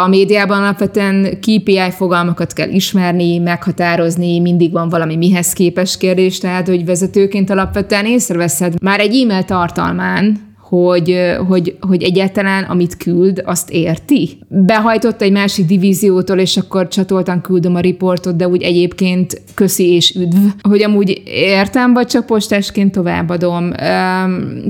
A 0.05 0.09
médiában 0.09 0.59
alapvetően 0.59 1.39
KPI 1.41 1.91
fogalmakat 1.91 2.53
kell 2.53 2.69
ismerni, 2.69 3.39
meghatározni, 3.39 4.41
mindig 4.41 4.73
van 4.73 4.89
valami 4.89 5.17
mihez 5.17 5.53
képes 5.53 5.97
kérdés, 5.97 6.39
tehát 6.39 6.67
hogy 6.67 6.85
vezetőként 6.85 7.51
alapvetően 7.51 8.07
észreveszed 8.07 8.83
már 8.83 9.01
egy 9.01 9.23
e-mail 9.23 9.43
tartalmán, 9.43 10.50
hogy, 10.71 11.37
hogy, 11.49 11.77
hogy 11.81 12.03
egyáltalán 12.03 12.65
amit 12.65 12.97
küld, 12.97 13.43
azt 13.45 13.71
érti. 13.71 14.39
Behajtott 14.49 15.23
egy 15.23 15.33
másik 15.33 15.67
divíziótól, 15.67 16.39
és 16.39 16.57
akkor 16.57 16.89
csatoltan 16.89 17.41
küldöm 17.41 17.75
a 17.75 17.81
riportot, 17.81 18.37
de 18.37 18.49
úgy 18.49 18.63
egyébként 18.63 19.43
köszi 19.55 19.95
és 19.95 20.15
üdv, 20.15 20.37
hogy 20.63 20.83
amúgy 20.83 21.23
értem, 21.25 21.93
vagy 21.93 22.07
csak 22.07 22.27
postásként 22.27 22.93
továbbadom. 22.93 23.71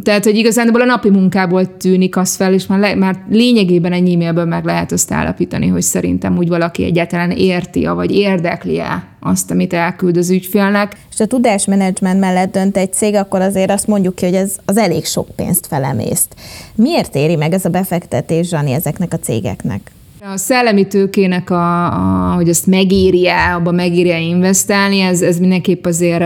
Tehát, 0.02 0.24
hogy 0.24 0.36
igazából 0.36 0.80
a 0.80 0.84
napi 0.84 1.10
munkából 1.10 1.76
tűnik 1.76 2.16
az 2.16 2.36
fel, 2.36 2.52
és 2.52 2.66
már, 2.66 2.78
le, 2.78 2.94
már 2.94 3.16
lényegében 3.30 3.92
egy 3.92 4.12
e-mailből 4.12 4.44
meg 4.44 4.64
lehet 4.64 4.92
azt 4.92 5.12
állapítani, 5.12 5.66
hogy 5.66 5.82
szerintem 5.82 6.36
úgy 6.36 6.48
valaki 6.48 6.84
egyáltalán 6.84 7.30
érti, 7.30 7.86
vagy 7.86 8.10
érdekli-e 8.10 9.08
azt, 9.20 9.50
amit 9.50 9.72
elküld 9.72 10.16
az 10.16 10.30
ügyfélnek. 10.30 10.96
És 11.12 11.20
a 11.20 11.26
tudásmenedzsment 11.26 12.20
mellett 12.20 12.52
dönt 12.52 12.76
egy 12.76 12.92
cég, 12.92 13.14
akkor 13.14 13.40
azért 13.40 13.70
azt 13.70 13.86
mondjuk 13.86 14.14
ki, 14.14 14.24
hogy 14.24 14.34
ez 14.34 14.56
az 14.64 14.76
elég 14.76 15.04
sok 15.04 15.28
pénzt 15.36 15.66
felemészt. 15.66 16.34
Miért 16.74 17.14
éri 17.14 17.36
meg 17.36 17.52
ez 17.52 17.64
a 17.64 17.68
befektetés, 17.68 18.48
Zsani, 18.48 18.72
ezeknek 18.72 19.12
a 19.12 19.18
cégeknek? 19.18 19.90
A 20.22 20.36
szellemi 20.36 20.86
tőkének, 20.86 21.50
a, 21.50 21.84
a, 21.86 22.34
hogy 22.34 22.48
azt 22.48 22.66
megéri-e, 22.66 23.54
abba 23.54 23.70
megéri-e 23.70 24.20
investálni, 24.20 25.00
ez, 25.00 25.22
ez 25.22 25.38
mindenképp 25.38 25.86
azért 25.86 26.24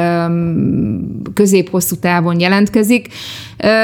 közép-hosszú 1.35 1.97
távon 1.97 2.41
jelentkezik, 2.41 3.09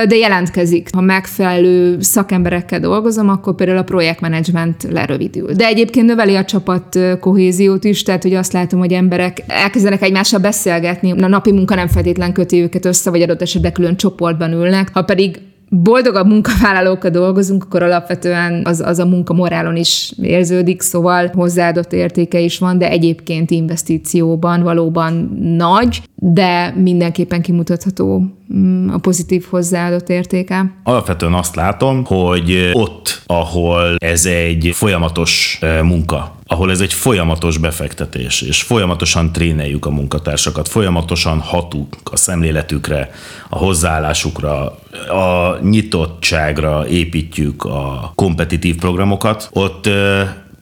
de 0.08 0.16
jelentkezik. 0.16 0.88
Ha 0.92 1.00
megfelelő 1.00 2.00
szakemberekkel 2.00 2.80
dolgozom, 2.80 3.28
akkor 3.28 3.54
például 3.54 3.78
a 3.78 3.82
projektmenedzsment 3.82 4.86
lerövidül. 4.90 5.52
De 5.52 5.66
egyébként 5.66 6.06
növeli 6.06 6.34
a 6.34 6.44
csapat 6.44 6.98
kohéziót 7.20 7.84
is, 7.84 8.02
tehát 8.02 8.22
hogy 8.22 8.34
azt 8.34 8.52
látom, 8.52 8.78
hogy 8.78 8.92
emberek 8.92 9.42
elkezdenek 9.46 10.02
egymással 10.02 10.40
beszélgetni. 10.40 11.10
A 11.22 11.28
napi 11.28 11.52
munka 11.52 11.74
nem 11.74 11.88
feltétlen 11.88 12.32
köti 12.32 12.60
őket 12.60 12.84
össze, 12.84 13.10
vagy 13.10 13.22
adott 13.22 13.42
esetben 13.42 13.72
külön 13.72 13.96
csoportban 13.96 14.52
ülnek. 14.52 14.90
Ha 14.92 15.02
pedig 15.02 15.40
boldogabb 15.70 16.26
munkavállalókkal 16.26 17.10
dolgozunk, 17.10 17.64
akkor 17.64 17.82
alapvetően 17.82 18.62
az, 18.64 18.80
az 18.80 18.98
a 18.98 19.06
munka 19.06 19.32
morálon 19.32 19.76
is 19.76 20.12
érződik, 20.22 20.80
szóval 20.80 21.30
hozzáadott 21.34 21.92
értéke 21.92 22.38
is 22.38 22.58
van, 22.58 22.78
de 22.78 22.90
egyébként 22.90 23.50
investícióban 23.50 24.62
valóban 24.62 25.12
nagy, 25.56 26.02
de 26.22 26.72
mindenképpen 26.76 27.42
kimutatható 27.42 28.22
mm, 28.54 28.88
a 28.88 28.98
pozitív 28.98 29.46
hozzáadott 29.50 30.08
értéke. 30.08 30.74
Alapvetően 30.82 31.34
azt 31.34 31.54
látom, 31.54 32.04
hogy 32.04 32.70
ott, 32.72 33.22
ahol 33.26 33.96
ez 33.98 34.26
egy 34.26 34.70
folyamatos 34.72 35.58
munka, 35.82 36.38
ahol 36.46 36.70
ez 36.70 36.80
egy 36.80 36.92
folyamatos 36.92 37.58
befektetés, 37.58 38.42
és 38.42 38.62
folyamatosan 38.62 39.32
tréneljük 39.32 39.86
a 39.86 39.90
munkatársakat, 39.90 40.68
folyamatosan 40.68 41.38
hatunk 41.38 41.96
a 42.10 42.16
szemléletükre, 42.16 43.10
a 43.48 43.58
hozzáállásukra, 43.58 44.78
a 45.08 45.58
nyitottságra 45.62 46.88
építjük 46.88 47.64
a 47.64 48.12
kompetitív 48.14 48.76
programokat, 48.76 49.48
ott 49.52 49.88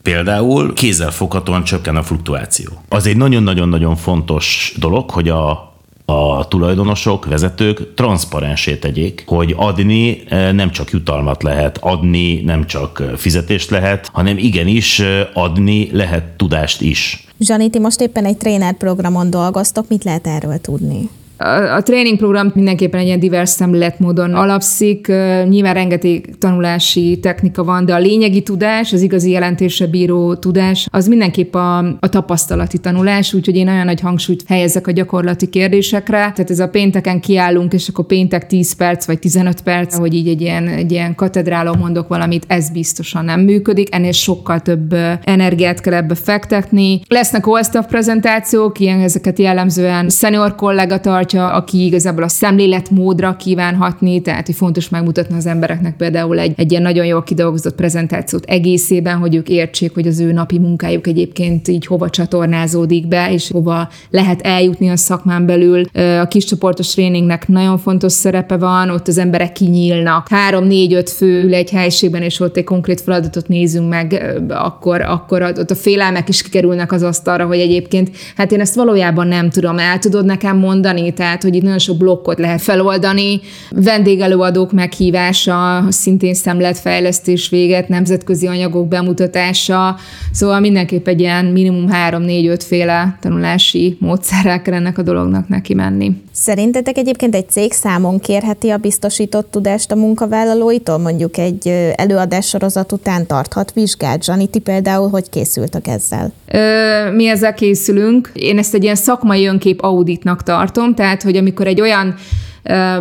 például 0.03 0.73
kézzelfoghatóan 0.75 1.65
csökken 1.65 1.97
a 1.97 2.03
fluktuáció. 2.03 2.69
Az 2.89 3.07
egy 3.07 3.17
nagyon-nagyon-nagyon 3.17 3.97
fontos 3.97 4.75
dolog, 4.79 5.11
hogy 5.11 5.29
a 5.29 5.67
a 6.11 6.49
tulajdonosok, 6.49 7.27
vezetők 7.27 7.95
transzparensé 7.95 8.77
tegyék, 8.77 9.25
hogy 9.27 9.55
adni 9.57 10.23
nem 10.53 10.71
csak 10.71 10.91
jutalmat 10.91 11.43
lehet, 11.43 11.79
adni 11.81 12.41
nem 12.41 12.67
csak 12.67 13.03
fizetést 13.17 13.71
lehet, 13.71 14.11
hanem 14.13 14.39
igenis 14.39 15.03
adni 15.35 15.89
lehet 15.93 16.25
tudást 16.25 16.81
is. 16.81 17.27
Zsaniti, 17.41 17.79
most 17.79 18.01
éppen 18.01 18.25
egy 18.25 18.37
tréner 18.37 18.77
programon 18.77 19.31
dolgoztok, 19.31 19.89
mit 19.89 20.05
lehet 20.05 20.27
erről 20.27 20.59
tudni? 20.59 21.09
A, 21.39 21.75
a 21.75 21.83
tréningprogram 21.83 22.51
mindenképpen 22.55 23.01
egy 23.01 23.07
ilyen 23.07 23.21
divers 23.21 23.51
szemléletmódon 23.51 24.35
alapszik. 24.35 25.07
Nyilván 25.49 25.75
rengeteg 25.75 26.35
tanulási 26.39 27.19
technika 27.23 27.65
van, 27.65 27.85
de 27.85 27.95
a 27.95 27.99
lényegi 27.99 28.43
tudás, 28.43 28.93
az 28.93 29.03
igazi 29.03 29.31
jelentése 29.31 29.87
bíró 29.87 30.35
tudás, 30.35 30.87
az 30.91 31.07
mindenképp 31.07 31.55
a, 31.55 31.79
a 31.79 32.09
tapasztalati 32.09 32.79
tanulás, 32.79 33.35
úgyhogy 33.35 33.57
én 33.57 33.65
nagyon 33.65 33.85
nagy 33.85 34.01
hangsúlyt 34.01 34.45
helyezek 34.47 34.87
a 34.87 34.91
gyakorlati 34.91 35.49
kérdésekre. 35.49 36.19
Tehát 36.19 36.51
ez 36.51 36.61
a 36.61 36.69
pénteken 36.69 37.21
kiállunk, 37.21 37.73
és 37.73 37.89
akkor 37.89 38.07
péntek 38.07 38.47
10 38.47 38.73
perc 38.73 39.07
vagy 39.07 39.19
15 39.19 39.61
perc, 39.61 39.97
hogy 39.97 40.15
így 40.15 40.29
egy 40.29 40.41
ilyen, 40.41 40.69
egy 40.69 40.93
ilyen 40.93 41.15
katedráló 41.15 41.75
mondok 41.75 42.09
valamit, 42.09 42.45
ez 42.49 42.71
biztosan 42.71 43.25
nem 43.25 43.41
működik, 43.41 43.95
ennél 43.95 44.13
sokkal 44.13 44.61
több 44.61 44.95
energiát 45.25 45.81
kell 45.81 45.95
ebbe 45.95 46.15
fektetni. 46.15 47.01
Lesznek 47.09 47.47
OSTAF 47.47 47.87
prezentációk, 47.87 48.81
ilyen 48.81 49.01
ezeket 49.01 49.39
jellemzően 49.39 50.09
senior 50.09 50.55
kollega 50.55 51.01
tart, 51.01 51.28
tartja, 51.29 51.57
aki 51.57 51.85
igazából 51.85 52.23
a 52.23 52.29
szemléletmódra 52.29 53.37
kíván 53.37 53.75
hatni, 53.75 54.21
tehát 54.21 54.47
hogy 54.47 54.55
fontos 54.55 54.89
megmutatni 54.89 55.37
az 55.37 55.47
embereknek 55.47 55.97
például 55.97 56.39
egy, 56.39 56.53
egy 56.57 56.71
ilyen 56.71 56.83
nagyon 56.83 57.07
jól 57.07 57.23
kidolgozott 57.23 57.75
prezentációt 57.75 58.45
egészében, 58.45 59.17
hogy 59.17 59.35
ők 59.35 59.49
értsék, 59.49 59.95
hogy 59.95 60.07
az 60.07 60.21
ő 60.21 60.33
napi 60.33 60.59
munkájuk 60.59 61.07
egyébként 61.07 61.69
így 61.69 61.87
hova 61.87 62.11
csatornázódik 62.11 63.09
be, 63.09 63.33
és 63.33 63.51
hova 63.51 63.89
lehet 64.11 64.41
eljutni 64.41 64.89
a 64.89 64.97
szakmán 64.97 65.47
belül. 65.47 65.85
A 66.21 66.29
kis 66.29 66.45
csoportos 66.45 66.93
tréningnek 66.93 67.49
nagyon 67.49 67.79
fontos 67.79 68.13
szerepe 68.13 68.57
van, 68.57 68.91
ott 68.91 69.09
az 69.09 69.19
emberek 69.19 69.53
kinyílnak. 69.53 70.29
Három, 70.29 70.65
négy, 70.65 70.95
öt 70.95 71.11
fő 71.11 71.43
ül 71.43 71.55
egy 71.55 71.71
helységben, 71.71 72.23
és 72.23 72.41
ott 72.41 72.57
egy 72.57 72.65
konkrét 72.65 73.01
feladatot 73.01 73.49
nézünk 73.49 73.89
meg, 73.89 74.37
akkor, 74.49 75.01
akkor 75.01 75.43
ott 75.43 75.71
a 75.71 75.75
félelmek 75.75 76.29
is 76.29 76.43
kikerülnek 76.43 76.93
az 76.93 77.03
asztalra, 77.03 77.47
hogy 77.47 77.59
egyébként, 77.59 78.11
hát 78.37 78.53
én 78.53 78.61
ezt 78.61 78.75
valójában 78.75 79.27
nem 79.27 79.51
tudom, 79.51 79.79
el 79.79 79.99
tudod 79.99 80.25
nekem 80.25 80.57
mondani, 80.57 81.13
tehát 81.19 81.43
hogy 81.43 81.55
itt 81.55 81.63
nagyon 81.63 81.79
sok 81.79 81.97
blokkot 81.97 82.39
lehet 82.39 82.63
feloldani. 82.63 83.41
Vendégelőadók 83.71 84.73
meghívása, 84.73 85.85
szintén 85.89 86.35
szemletfejlesztés 86.35 87.49
véget, 87.49 87.89
nemzetközi 87.89 88.47
anyagok 88.47 88.89
bemutatása, 88.89 89.97
szóval 90.33 90.61
mindenképp 90.61 91.09
egy 91.09 91.21
ilyen 91.21 91.45
minimum 91.45 91.89
3-4-5 92.11 92.61
féle 92.67 93.19
tanulási 93.21 93.97
módszerrel 94.01 94.63
kell 94.63 94.75
ennek 94.75 94.99
a 94.99 95.03
dolognak 95.03 95.49
neki 95.49 95.75
menni. 95.75 96.13
Szerintetek 96.33 96.99
egyébként 96.99 97.35
egy 97.35 97.49
cég 97.49 97.73
számon 97.73 98.19
kérheti 98.19 98.71
a 98.71 98.77
biztosított 98.77 99.51
tudást 99.51 99.93
a 99.93 99.97
munkavállalóitól? 99.97 100.99
Mondjuk 100.99 101.37
egy 101.39 101.69
előadássorozat 101.95 102.93
után 102.93 103.27
tarthat 103.27 103.73
vizsgát? 103.73 104.25
Zsani, 104.25 104.47
ti 104.47 104.59
például 104.59 105.09
hogy 105.09 105.31
készültek 105.31 105.87
ezzel? 105.87 106.33
Ö, 106.53 107.11
mi 107.11 107.29
ezzel 107.29 107.55
készülünk. 107.55 108.31
Én 108.33 108.59
ezt 108.59 108.75
egy 108.75 108.83
ilyen 108.83 108.95
szakmai 108.95 109.47
önkép 109.47 109.83
auditnak 109.83 110.43
tartom, 110.43 110.95
tehát 110.95 111.08
hogy 111.23 111.37
amikor 111.37 111.67
egy 111.67 111.81
olyan 111.81 112.15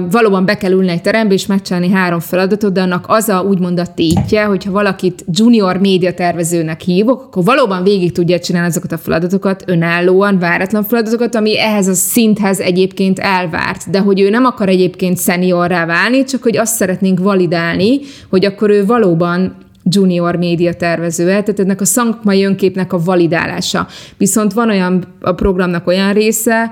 valóban 0.09 0.45
be 0.45 0.57
kell 0.57 0.71
ülni 0.71 0.89
egy 0.89 1.01
terembe 1.01 1.33
és 1.33 1.45
megcsinálni 1.45 1.89
három 1.89 2.19
feladatot, 2.19 2.73
de 2.73 2.81
annak 2.81 3.05
az 3.07 3.29
a 3.29 3.41
úgymond 3.41 3.79
a 3.79 3.93
tétje, 3.93 4.43
hogyha 4.43 4.71
valakit 4.71 5.25
junior 5.31 5.77
média 5.77 6.13
tervezőnek 6.13 6.81
hívok, 6.81 7.21
akkor 7.21 7.43
valóban 7.43 7.83
végig 7.83 8.11
tudja 8.11 8.39
csinálni 8.39 8.67
azokat 8.67 8.91
a 8.91 8.97
feladatokat 8.97 9.63
önállóan, 9.65 10.39
váratlan 10.39 10.83
feladatokat, 10.83 11.35
ami 11.35 11.59
ehhez 11.59 11.87
a 11.87 11.93
szinthez 11.93 12.59
egyébként 12.59 13.19
elvárt. 13.19 13.89
De 13.89 13.99
hogy 13.99 14.19
ő 14.19 14.29
nem 14.29 14.45
akar 14.45 14.69
egyébként 14.69 15.17
szeniorrá 15.17 15.85
válni, 15.85 16.23
csak 16.23 16.43
hogy 16.43 16.57
azt 16.57 16.75
szeretnénk 16.75 17.19
validálni, 17.19 17.99
hogy 18.29 18.45
akkor 18.45 18.69
ő 18.69 18.85
valóban 18.85 19.55
junior 19.83 20.35
média 20.35 20.73
tervező 20.73 21.25
tehát 21.25 21.59
ennek 21.59 21.81
a 21.81 21.85
szakmai 21.85 22.45
önképnek 22.45 22.93
a 22.93 23.03
validálása. 23.03 23.87
Viszont 24.17 24.53
van 24.53 24.69
olyan 24.69 25.03
a 25.21 25.31
programnak 25.31 25.87
olyan 25.87 26.13
része, 26.13 26.69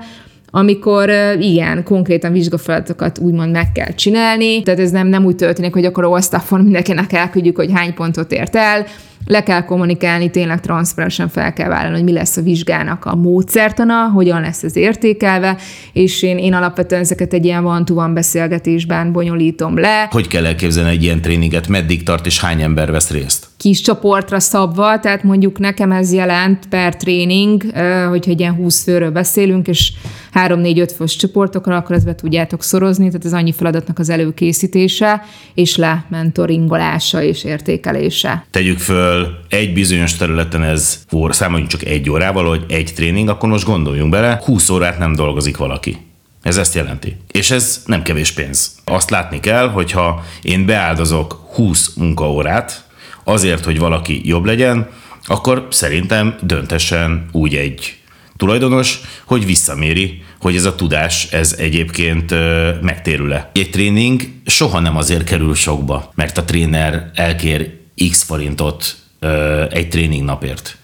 amikor 0.50 1.10
igen, 1.40 1.84
konkrétan 1.84 2.32
vizsgafeladatokat 2.32 3.18
úgymond 3.18 3.50
meg 3.50 3.72
kell 3.72 3.94
csinálni, 3.94 4.62
tehát 4.62 4.80
ez 4.80 4.90
nem, 4.90 5.06
nem 5.06 5.24
úgy 5.24 5.36
történik, 5.36 5.72
hogy 5.72 5.84
akkor 5.84 6.04
a 6.04 6.20
staffon 6.20 6.60
mindenkinek 6.60 7.12
elküldjük, 7.12 7.56
hogy 7.56 7.70
hány 7.72 7.94
pontot 7.94 8.32
ért 8.32 8.56
el, 8.56 8.86
le 9.26 9.42
kell 9.42 9.64
kommunikálni, 9.64 10.30
tényleg 10.30 10.60
transzparensen 10.60 11.28
fel 11.28 11.52
kell 11.52 11.68
vállalni, 11.68 11.94
hogy 11.96 12.04
mi 12.04 12.12
lesz 12.12 12.36
a 12.36 12.42
vizsgának 12.42 13.04
a 13.04 13.14
módszertana, 13.14 14.10
hogyan 14.14 14.40
lesz 14.40 14.62
ez 14.62 14.76
értékelve, 14.76 15.56
és 15.92 16.22
én, 16.22 16.38
én 16.38 16.54
alapvetően 16.54 17.00
ezeket 17.00 17.32
egy 17.32 17.44
ilyen 17.44 17.62
van 17.62 17.84
van 17.86 18.14
beszélgetésben 18.14 19.12
bonyolítom 19.12 19.78
le. 19.78 20.08
Hogy 20.10 20.28
kell 20.28 20.46
elképzelni 20.46 20.90
egy 20.90 21.02
ilyen 21.02 21.20
tréninget, 21.20 21.68
meddig 21.68 22.02
tart 22.02 22.26
és 22.26 22.40
hány 22.40 22.62
ember 22.62 22.90
vesz 22.90 23.10
részt? 23.10 23.46
Kis 23.56 23.80
csoportra 23.80 24.40
szabva, 24.40 25.00
tehát 25.00 25.22
mondjuk 25.22 25.58
nekem 25.58 25.92
ez 25.92 26.12
jelent 26.12 26.66
per 26.68 26.96
tréning, 26.96 27.62
hogyha 28.08 28.30
egy 28.30 28.40
ilyen 28.40 28.54
20 28.54 28.82
főről 28.82 29.10
beszélünk, 29.10 29.68
és 29.68 29.92
3-4-5 30.34 30.90
fős 30.96 31.16
csoportokra, 31.16 31.76
akkor 31.76 31.96
ezt 31.96 32.04
be 32.04 32.14
tudjátok 32.14 32.62
szorozni, 32.62 33.06
tehát 33.06 33.24
ez 33.24 33.32
annyi 33.32 33.52
feladatnak 33.52 33.98
az 33.98 34.08
előkészítése, 34.08 35.22
és 35.54 35.76
le 35.76 36.04
mentoringolása 36.08 37.22
és 37.22 37.44
értékelése. 37.44 38.46
Tegyük 38.50 38.78
föl 38.78 39.05
föl 39.06 39.38
egy 39.48 39.72
bizonyos 39.72 40.16
területen 40.16 40.62
ez 40.62 41.04
számoljunk 41.28 41.70
csak 41.70 41.84
egy 41.84 42.10
órával, 42.10 42.48
hogy 42.48 42.64
egy 42.68 42.92
tréning, 42.94 43.28
akkor 43.28 43.48
most 43.48 43.64
gondoljunk 43.64 44.10
bele, 44.10 44.40
20 44.44 44.68
órát 44.68 44.98
nem 44.98 45.14
dolgozik 45.14 45.56
valaki. 45.56 45.96
Ez 46.42 46.56
ezt 46.56 46.74
jelenti. 46.74 47.16
És 47.30 47.50
ez 47.50 47.82
nem 47.86 48.02
kevés 48.02 48.30
pénz. 48.30 48.74
Azt 48.84 49.10
látni 49.10 49.40
kell, 49.40 49.68
hogyha 49.68 50.24
én 50.42 50.66
beáldozok 50.66 51.46
20 51.54 51.94
munkaórát 51.94 52.84
azért, 53.24 53.64
hogy 53.64 53.78
valaki 53.78 54.20
jobb 54.24 54.44
legyen, 54.44 54.88
akkor 55.24 55.66
szerintem 55.70 56.36
döntesen 56.42 57.28
úgy 57.32 57.54
egy 57.54 57.98
tulajdonos, 58.36 59.00
hogy 59.24 59.46
visszaméri, 59.46 60.22
hogy 60.40 60.56
ez 60.56 60.64
a 60.64 60.74
tudás, 60.74 61.32
ez 61.32 61.54
egyébként 61.58 62.34
megtérül-e. 62.82 63.50
Egy 63.54 63.70
tréning 63.70 64.22
soha 64.46 64.80
nem 64.80 64.96
azért 64.96 65.24
kerül 65.24 65.54
sokba, 65.54 66.12
mert 66.14 66.38
a 66.38 66.44
tréner 66.44 67.10
elkér 67.14 67.84
x 68.10 68.22
forintot 68.22 68.96
egy 69.70 69.88
tréning 69.88 70.24
napért. 70.24 70.76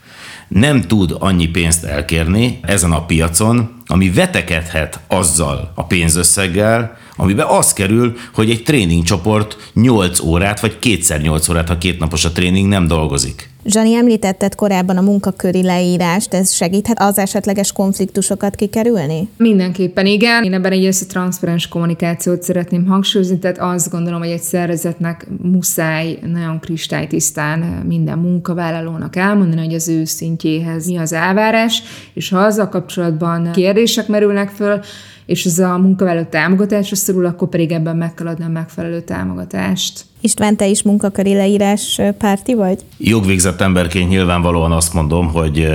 Nem 0.49 0.81
tud 0.81 1.17
annyi 1.19 1.47
pénzt 1.47 1.85
elkérni 1.85 2.59
ezen 2.63 2.93
a 2.93 3.05
piacon, 3.05 3.83
ami 3.87 4.11
vetekedhet 4.11 5.01
azzal 5.09 5.73
a 5.75 5.85
pénzösszeggel, 5.85 6.97
amiben 7.17 7.47
az 7.47 7.73
kerül, 7.73 8.17
hogy 8.35 8.51
egy 8.51 8.63
tréningcsoport 8.63 9.71
8 9.75 10.21
órát, 10.21 10.61
vagy 10.61 10.79
kétszer 10.79 11.21
8 11.21 11.49
órát, 11.49 11.69
ha 11.69 11.79
két 11.79 11.99
napos 11.99 12.25
a 12.25 12.33
tréning 12.33 12.69
nem 12.69 12.87
dolgozik. 12.87 13.51
Zsani, 13.65 13.95
említetted 13.95 14.55
korábban 14.55 14.97
a 14.97 15.01
munkaköri 15.01 15.63
leírást, 15.63 16.35
ez 16.35 16.53
segíthet 16.53 17.01
az 17.01 17.19
esetleges 17.19 17.73
konfliktusokat 17.73 18.55
kikerülni? 18.55 19.29
Mindenképpen 19.37 20.07
igen. 20.07 20.45
Én 20.45 20.53
ebben 20.53 20.73
egy 20.73 20.85
ezt 20.85 21.03
a 21.03 21.07
transzparens 21.07 21.69
kommunikációt 21.69 22.43
szeretném 22.43 22.87
hangsúlyozni, 22.87 23.39
tehát 23.39 23.59
azt 23.59 23.91
gondolom, 23.91 24.21
hogy 24.21 24.31
egy 24.31 24.41
szervezetnek 24.41 25.27
muszáj 25.43 26.19
nagyon 26.33 26.61
kristálytisztán 26.61 27.59
minden 27.87 28.19
munkavállalónak 28.19 29.17
elmondani, 29.17 29.65
hogy 29.65 29.75
az 29.75 29.89
ő 29.89 30.05
szintjéhez 30.05 30.87
mi 30.87 30.97
az 30.97 31.13
elvárás, 31.13 31.83
és 32.15 32.29
ha 32.29 32.39
azzal 32.39 32.69
kapcsolatban 32.69 33.53
kérdések 33.53 34.09
merülnek 34.09 34.49
föl, 34.49 34.81
és 35.27 35.45
ez 35.45 35.59
a 35.59 35.79
munkavállaló 35.79 36.27
támogatásra 36.31 36.97
szorul, 36.97 37.25
akkor 37.27 37.49
pedig 37.49 37.73
ebben 37.73 37.97
meg 37.97 38.15
kell 38.15 38.27
adni 38.27 38.45
a 38.45 38.49
megfelelő 38.49 39.01
támogatást. 39.01 40.05
István, 40.25 40.57
te 40.57 40.67
is 40.67 40.83
munkaköri 40.83 41.35
leírás 41.35 42.01
párti 42.19 42.55
vagy? 42.55 42.79
Jogvégzett 42.99 43.61
emberként 43.61 44.09
nyilvánvalóan 44.09 44.73
azt 44.73 44.95
mondom, 44.95 45.29
hogy 45.29 45.69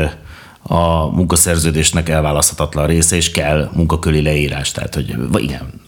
a 0.62 1.16
munkaszerződésnek 1.16 2.10
elválaszthatatlan 2.10 2.88
része, 2.88 3.16
és 3.16 3.32
kell 3.32 3.70
munkaköri 3.74 4.22
leírás. 4.22 4.72
Tehát, 4.72 4.94
hogy 4.94 5.16
igen, 5.36 5.82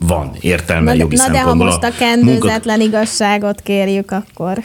van 0.00 0.36
értelme 0.40 0.90
na, 0.90 0.96
jogi 0.98 1.16
na 1.16 1.28
de 1.28 1.40
ha 1.40 1.54
most 1.54 1.82
a 1.82 1.90
kendőzetlen 1.98 2.78
munka... 2.78 2.96
igazságot 2.96 3.60
kérjük, 3.60 4.10
akkor... 4.10 4.58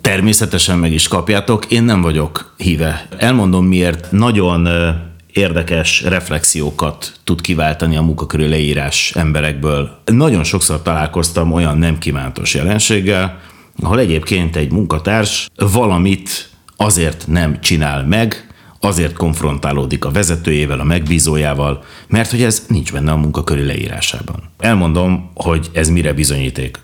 Természetesen 0.00 0.78
meg 0.78 0.92
is 0.92 1.08
kapjátok. 1.08 1.64
Én 1.64 1.82
nem 1.82 2.00
vagyok 2.00 2.54
híve. 2.56 3.06
Elmondom 3.18 3.66
miért. 3.66 4.12
Nagyon 4.12 4.68
érdekes 5.32 6.02
reflexiókat 6.02 7.12
tud 7.24 7.40
kiváltani 7.40 7.96
a 7.96 8.02
munkakörű 8.02 8.48
leírás 8.48 9.12
emberekből. 9.16 10.00
Nagyon 10.04 10.44
sokszor 10.44 10.82
találkoztam 10.82 11.52
olyan 11.52 11.78
nem 11.78 11.98
kívántos 11.98 12.54
jelenséggel, 12.54 13.40
ahol 13.82 13.98
egyébként 13.98 14.56
egy 14.56 14.72
munkatárs 14.72 15.48
valamit 15.56 16.50
azért 16.76 17.26
nem 17.26 17.60
csinál 17.60 18.06
meg, 18.06 18.46
azért 18.80 19.12
konfrontálódik 19.12 20.04
a 20.04 20.10
vezetőjével, 20.10 20.80
a 20.80 20.84
megbízójával, 20.84 21.84
mert 22.08 22.30
hogy 22.30 22.42
ez 22.42 22.64
nincs 22.68 22.92
benne 22.92 23.12
a 23.12 23.16
munkaköri 23.16 23.64
leírásában. 23.64 24.50
Elmondom, 24.58 25.30
hogy 25.34 25.70
ez 25.72 25.88
mire 25.88 26.12
bizonyíték. 26.12 26.78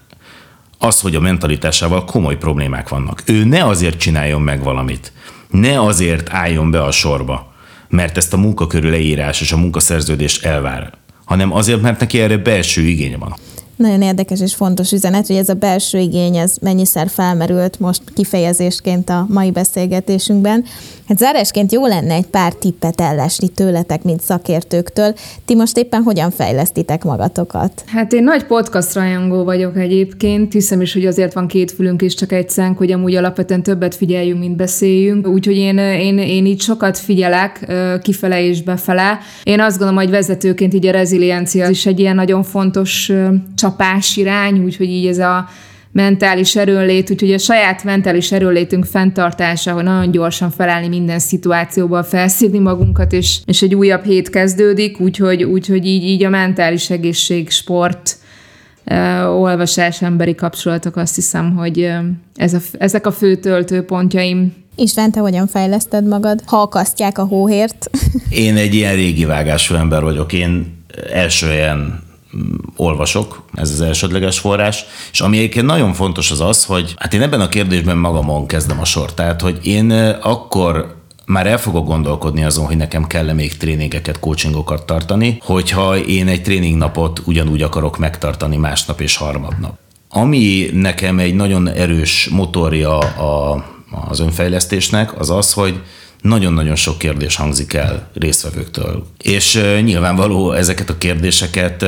Az, 0.79 1.01
hogy 1.01 1.15
a 1.15 1.21
mentalitásával 1.21 2.05
komoly 2.05 2.37
problémák 2.37 2.89
vannak. 2.89 3.23
Ő 3.27 3.45
ne 3.45 3.65
azért 3.65 3.99
csináljon 3.99 4.43
meg 4.43 4.63
valamit, 4.63 5.13
ne 5.51 5.81
azért 5.81 6.33
álljon 6.33 6.71
be 6.71 6.83
a 6.83 6.91
sorba, 6.91 7.48
mert 7.89 8.17
ezt 8.17 8.33
a 8.33 8.37
munkakörű 8.37 8.91
leírás 8.91 9.41
és 9.41 9.53
a 9.53 9.57
munkaszerződés 9.57 10.43
elvár, 10.43 10.93
hanem 11.25 11.53
azért, 11.53 11.81
mert 11.81 12.01
neki 12.01 12.21
erre 12.21 12.37
belső 12.37 12.83
igénye 12.83 13.17
van. 13.17 13.37
Nagyon 13.79 14.03
érdekes 14.03 14.41
és 14.41 14.55
fontos 14.55 14.93
üzenet, 14.93 15.27
hogy 15.27 15.37
ez 15.37 15.49
a 15.49 15.55
belső 15.55 15.99
igény, 15.99 16.37
ez 16.37 16.57
mennyiszer 16.61 17.09
felmerült 17.09 17.81
most 17.81 18.03
kifejezésként 18.15 19.09
a 19.11 19.27
mai 19.29 19.51
beszélgetésünkben. 19.51 20.65
Hát 21.09 21.19
zárásként 21.19 21.73
jó 21.73 21.87
lenne 21.87 22.15
egy 22.15 22.27
pár 22.27 22.53
tippet 22.53 23.01
ellesni 23.01 23.49
tőletek, 23.49 24.03
mint 24.03 24.21
szakértőktől. 24.21 25.15
Ti 25.45 25.55
most 25.55 25.77
éppen 25.77 26.03
hogyan 26.03 26.31
fejlesztitek 26.31 27.05
magatokat? 27.05 27.85
Hát 27.87 28.13
én 28.13 28.23
nagy 28.23 28.45
podcast 28.45 28.95
rajongó 28.95 29.45
vagyok 29.45 29.77
egyébként, 29.77 30.53
hiszem 30.53 30.81
is, 30.81 30.93
hogy 30.93 31.07
azért 31.07 31.33
van 31.33 31.47
két 31.47 31.71
fülünk 31.73 32.03
és 32.03 32.15
csak 32.15 32.33
egy 32.33 32.51
szánk, 32.51 32.79
hogy 32.79 32.93
amúgy 32.93 33.15
alapvetően 33.15 33.63
többet 33.63 33.95
figyeljünk, 33.95 34.39
mint 34.39 34.57
beszéljünk. 34.57 35.27
Úgyhogy 35.27 35.57
én, 35.57 35.79
én, 35.79 36.19
én 36.19 36.47
így 36.47 36.61
sokat 36.61 36.99
figyelek 36.99 37.73
kifele 38.03 38.43
és 38.43 38.63
befele. 38.63 39.19
Én 39.43 39.61
azt 39.61 39.79
gondolom, 39.79 40.03
hogy 40.03 40.11
vezetőként 40.11 40.75
így 40.75 40.87
a 40.87 40.91
reziliencia 40.91 41.69
is 41.69 41.87
egy 41.87 42.01
ilyen 42.01 42.15
nagyon 42.15 42.43
fontos 42.43 43.13
csapás 43.69 44.17
irány, 44.17 44.59
úgyhogy 44.65 44.89
így 44.89 45.07
ez 45.07 45.19
a 45.19 45.49
mentális 45.93 46.57
erőnlét, 46.57 47.11
úgyhogy 47.11 47.33
a 47.33 47.39
saját 47.39 47.85
mentális 47.85 48.33
erőnlétünk 48.33 48.85
fenntartása, 48.85 49.73
hogy 49.73 49.85
nagyon 49.85 50.11
gyorsan 50.11 50.51
felállni 50.51 50.89
minden 50.89 51.19
szituációban, 51.19 52.05
felszívni 52.05 52.59
magunkat, 52.59 53.13
és, 53.13 53.39
és 53.45 53.63
egy 53.63 53.75
újabb 53.75 54.05
hét 54.05 54.31
kezdődik, 54.31 55.01
úgyhogy, 55.01 55.43
úgyhogy 55.43 55.87
így, 55.87 56.03
így 56.03 56.25
a 56.25 56.29
mentális 56.29 56.91
egészség, 56.91 57.51
sport, 57.51 58.17
olvasás, 59.27 60.03
emberi 60.03 60.35
kapcsolatok, 60.35 60.97
azt 60.97 61.15
hiszem, 61.15 61.57
hogy 61.57 61.91
ez 62.35 62.55
a, 62.55 62.59
ezek 62.79 63.07
a 63.07 63.13
fő 63.13 63.37
töltőpontjaim. 63.37 64.55
István, 64.77 65.11
te 65.11 65.21
hogyan 65.21 65.47
fejleszted 65.47 66.07
magad, 66.07 66.43
ha 66.47 66.57
akasztják 66.57 67.19
a 67.19 67.25
hóhért? 67.25 67.91
Én 68.31 68.57
egy 68.57 68.75
ilyen 68.75 68.95
régi 68.95 69.25
vágású 69.25 69.75
ember 69.75 70.03
vagyok. 70.03 70.33
Én 70.33 70.83
első 71.13 71.53
ilyen 71.53 72.07
olvasok, 72.77 73.43
ez 73.55 73.71
az 73.71 73.81
elsődleges 73.81 74.39
forrás, 74.39 74.85
és 75.13 75.21
ami 75.21 75.37
egyébként 75.39 75.67
nagyon 75.67 75.93
fontos 75.93 76.31
az 76.31 76.41
az, 76.41 76.65
hogy 76.65 76.95
hát 76.97 77.15
én 77.15 77.23
ebben 77.23 77.41
a 77.41 77.49
kérdésben 77.49 77.97
magamon 77.97 78.47
kezdem 78.47 78.81
a 78.81 78.85
sort, 78.85 79.15
tehát 79.15 79.41
hogy 79.41 79.59
én 79.63 79.91
akkor 80.23 80.97
már 81.29 81.47
el 81.47 81.59
fogok 81.59 81.87
gondolkodni 81.87 82.45
azon, 82.45 82.67
hogy 82.67 82.77
nekem 82.77 83.07
kell-e 83.07 83.33
még 83.33 83.57
tréningeket, 83.57 84.21
coachingokat 84.21 84.87
tartani, 84.87 85.39
hogyha 85.45 85.99
én 85.99 86.29
egy 86.29 86.43
tréningnapot 86.43 87.23
ugyanúgy 87.25 87.63
akarok 87.63 87.99
megtartani 87.99 88.57
másnap 88.57 89.01
és 89.01 89.17
harmadnap. 89.17 89.79
Ami 90.09 90.71
nekem 90.73 91.19
egy 91.19 91.35
nagyon 91.35 91.69
erős 91.69 92.29
motorja 92.29 92.99
a, 92.99 93.65
az 94.09 94.21
önfejlesztésnek, 94.21 95.21
az 95.21 95.31
az, 95.31 95.53
hogy 95.53 95.81
nagyon-nagyon 96.23 96.77
sok 96.77 96.99
kérdés 96.99 97.37
hangzik 97.37 97.75
el 97.75 98.11
résztvevőktől. 98.15 99.07
És 99.23 99.61
nyilvánvaló 99.83 100.53
ezeket 100.53 100.91
a 100.91 100.99
kérdéseket 100.99 101.81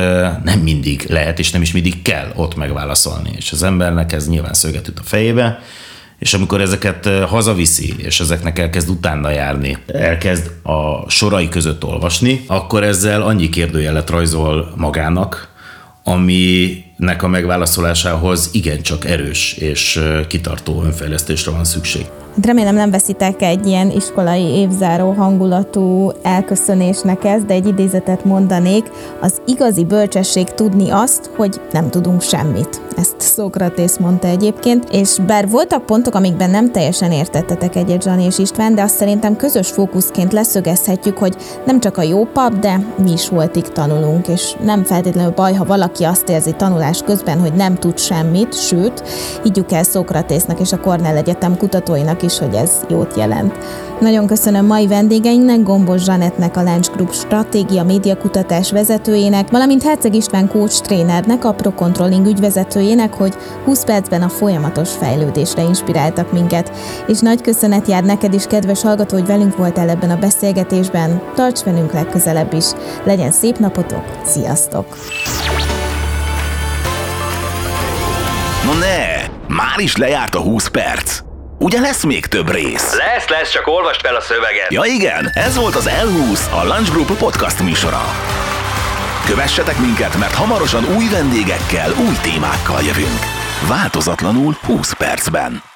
nem 0.43 0.59
mindig 0.63 1.05
lehet, 1.07 1.39
és 1.39 1.51
nem 1.51 1.61
is 1.61 1.71
mindig 1.71 2.01
kell 2.01 2.31
ott 2.35 2.55
megválaszolni. 2.55 3.31
És 3.35 3.51
az 3.51 3.63
embernek 3.63 4.11
ez 4.11 4.29
nyilván 4.29 4.53
szöget 4.53 4.87
üt 4.87 4.99
a 4.99 5.03
fejébe, 5.03 5.59
és 6.19 6.33
amikor 6.33 6.61
ezeket 6.61 7.05
hazaviszi, 7.27 7.93
és 7.97 8.19
ezeknek 8.19 8.59
elkezd 8.59 8.89
utána 8.89 9.29
járni, 9.29 9.77
elkezd 9.87 10.51
a 10.63 11.09
sorai 11.09 11.49
között 11.49 11.83
olvasni, 11.83 12.43
akkor 12.47 12.83
ezzel 12.83 13.21
annyi 13.21 13.49
kérdőjelet 13.49 14.09
rajzol 14.09 14.73
magának, 14.75 15.49
aminek 17.01 17.23
a 17.23 17.27
megválaszolásához 17.27 18.49
igencsak 18.51 19.05
erős 19.05 19.53
és 19.53 19.99
kitartó 20.27 20.83
önfejlesztésre 20.83 21.51
van 21.51 21.63
szükség. 21.63 22.05
Hát 22.35 22.45
remélem 22.45 22.75
nem 22.75 22.91
veszitek 22.91 23.41
egy 23.41 23.67
ilyen 23.67 23.91
iskolai 23.91 24.43
évzáró 24.43 25.11
hangulatú 25.11 26.11
elköszönésnek 26.21 27.23
ez, 27.23 27.43
de 27.43 27.53
egy 27.53 27.67
idézetet 27.67 28.25
mondanék. 28.25 28.83
Az 29.21 29.41
igazi 29.45 29.85
bölcsesség 29.85 30.47
tudni 30.47 30.89
azt, 30.89 31.29
hogy 31.35 31.61
nem 31.71 31.89
tudunk 31.89 32.21
semmit. 32.21 32.81
Ezt 32.97 33.15
Szókratész 33.17 33.97
mondta 33.97 34.27
egyébként, 34.27 34.87
és 34.91 35.17
bár 35.27 35.49
voltak 35.49 35.85
pontok, 35.85 36.15
amikben 36.15 36.49
nem 36.49 36.71
teljesen 36.71 37.11
értettetek 37.11 37.75
egyet 37.75 38.03
Zsani 38.03 38.23
és 38.23 38.37
István, 38.37 38.75
de 38.75 38.81
azt 38.81 38.95
szerintem 38.95 39.35
közös 39.35 39.67
fókuszként 39.67 40.33
leszögezhetjük, 40.33 41.17
hogy 41.17 41.35
nem 41.65 41.79
csak 41.79 41.97
a 41.97 42.01
jó 42.01 42.25
pap, 42.25 42.59
de 42.59 42.93
mi 43.03 43.11
is 43.11 43.29
voltig 43.29 43.63
tanulunk, 43.63 44.27
és 44.27 44.55
nem 44.63 44.83
feltétlenül 44.83 45.31
baj, 45.31 45.53
ha 45.53 45.65
valaki 45.65 46.03
azt 46.03 46.29
érzi 46.29 46.51
tanulás 46.51 46.90
közben, 47.05 47.39
hogy 47.39 47.53
nem 47.53 47.75
tud 47.75 47.97
semmit, 47.97 48.53
sőt, 48.53 49.03
higgyük 49.43 49.71
el 49.71 49.83
Szókratésznek 49.83 50.59
és 50.59 50.71
a 50.71 50.79
Cornell 50.79 51.15
Egyetem 51.15 51.57
kutatóinak 51.57 52.23
is, 52.23 52.37
hogy 52.37 52.53
ez 52.53 52.71
jót 52.89 53.17
jelent. 53.17 53.57
Nagyon 54.01 54.27
köszönöm 54.27 54.65
mai 54.65 54.87
vendégeinknek, 54.87 55.63
Gombos 55.63 56.03
Zsanettnek, 56.03 56.57
a 56.57 56.61
Lunch 56.61 56.91
Group 56.91 57.13
stratégia 57.13 57.83
médiakutatás 57.83 58.71
vezetőjének, 58.71 59.49
valamint 59.49 59.83
Herceg 59.83 60.15
István 60.15 60.47
coach 60.47 60.81
trénernek, 60.81 61.45
a 61.45 61.53
Pro 61.53 61.71
Controlling 61.71 62.25
ügyvezetőjének, 62.25 63.13
hogy 63.13 63.33
20 63.65 63.83
percben 63.83 64.21
a 64.21 64.29
folyamatos 64.29 64.89
fejlődésre 64.89 65.61
inspiráltak 65.61 66.31
minket. 66.31 66.71
És 67.07 67.19
nagy 67.19 67.41
köszönet 67.41 67.87
jár 67.87 68.03
neked 68.03 68.33
is, 68.33 68.45
kedves 68.45 68.81
hallgató, 68.81 69.17
hogy 69.17 69.27
velünk 69.27 69.57
voltál 69.57 69.89
ebben 69.89 70.09
a 70.09 70.19
beszélgetésben. 70.19 71.21
Tarts 71.35 71.59
velünk 71.59 71.93
legközelebb 71.93 72.53
is. 72.53 72.65
Legyen 73.03 73.31
szép 73.31 73.57
napotok, 73.57 74.03
sziasztok! 74.25 74.85
No 78.71 78.77
ne, 78.77 79.27
már 79.47 79.79
is 79.79 79.95
lejárt 79.95 80.35
a 80.35 80.39
20 80.39 80.67
perc. 80.67 81.19
Ugye 81.59 81.79
lesz 81.79 82.03
még 82.03 82.25
több 82.25 82.51
rész? 82.51 82.95
Lesz, 82.95 83.27
lesz, 83.27 83.51
csak 83.51 83.67
olvast 83.67 84.01
fel 84.01 84.15
a 84.15 84.21
szöveget. 84.21 84.71
Ja 84.71 84.83
igen, 84.83 85.31
ez 85.33 85.55
volt 85.55 85.75
az 85.75 85.89
L20, 85.89 86.61
a 86.61 86.65
Lunch 86.65 86.91
Group 86.91 87.17
podcast 87.17 87.59
műsora. 87.63 88.01
Kövessetek 89.25 89.77
minket, 89.77 90.17
mert 90.17 90.33
hamarosan 90.33 90.95
új 90.95 91.07
vendégekkel, 91.09 91.91
új 92.07 92.15
témákkal 92.21 92.81
jövünk. 92.81 93.19
Változatlanul 93.67 94.57
20 94.65 94.93
percben. 94.93 95.70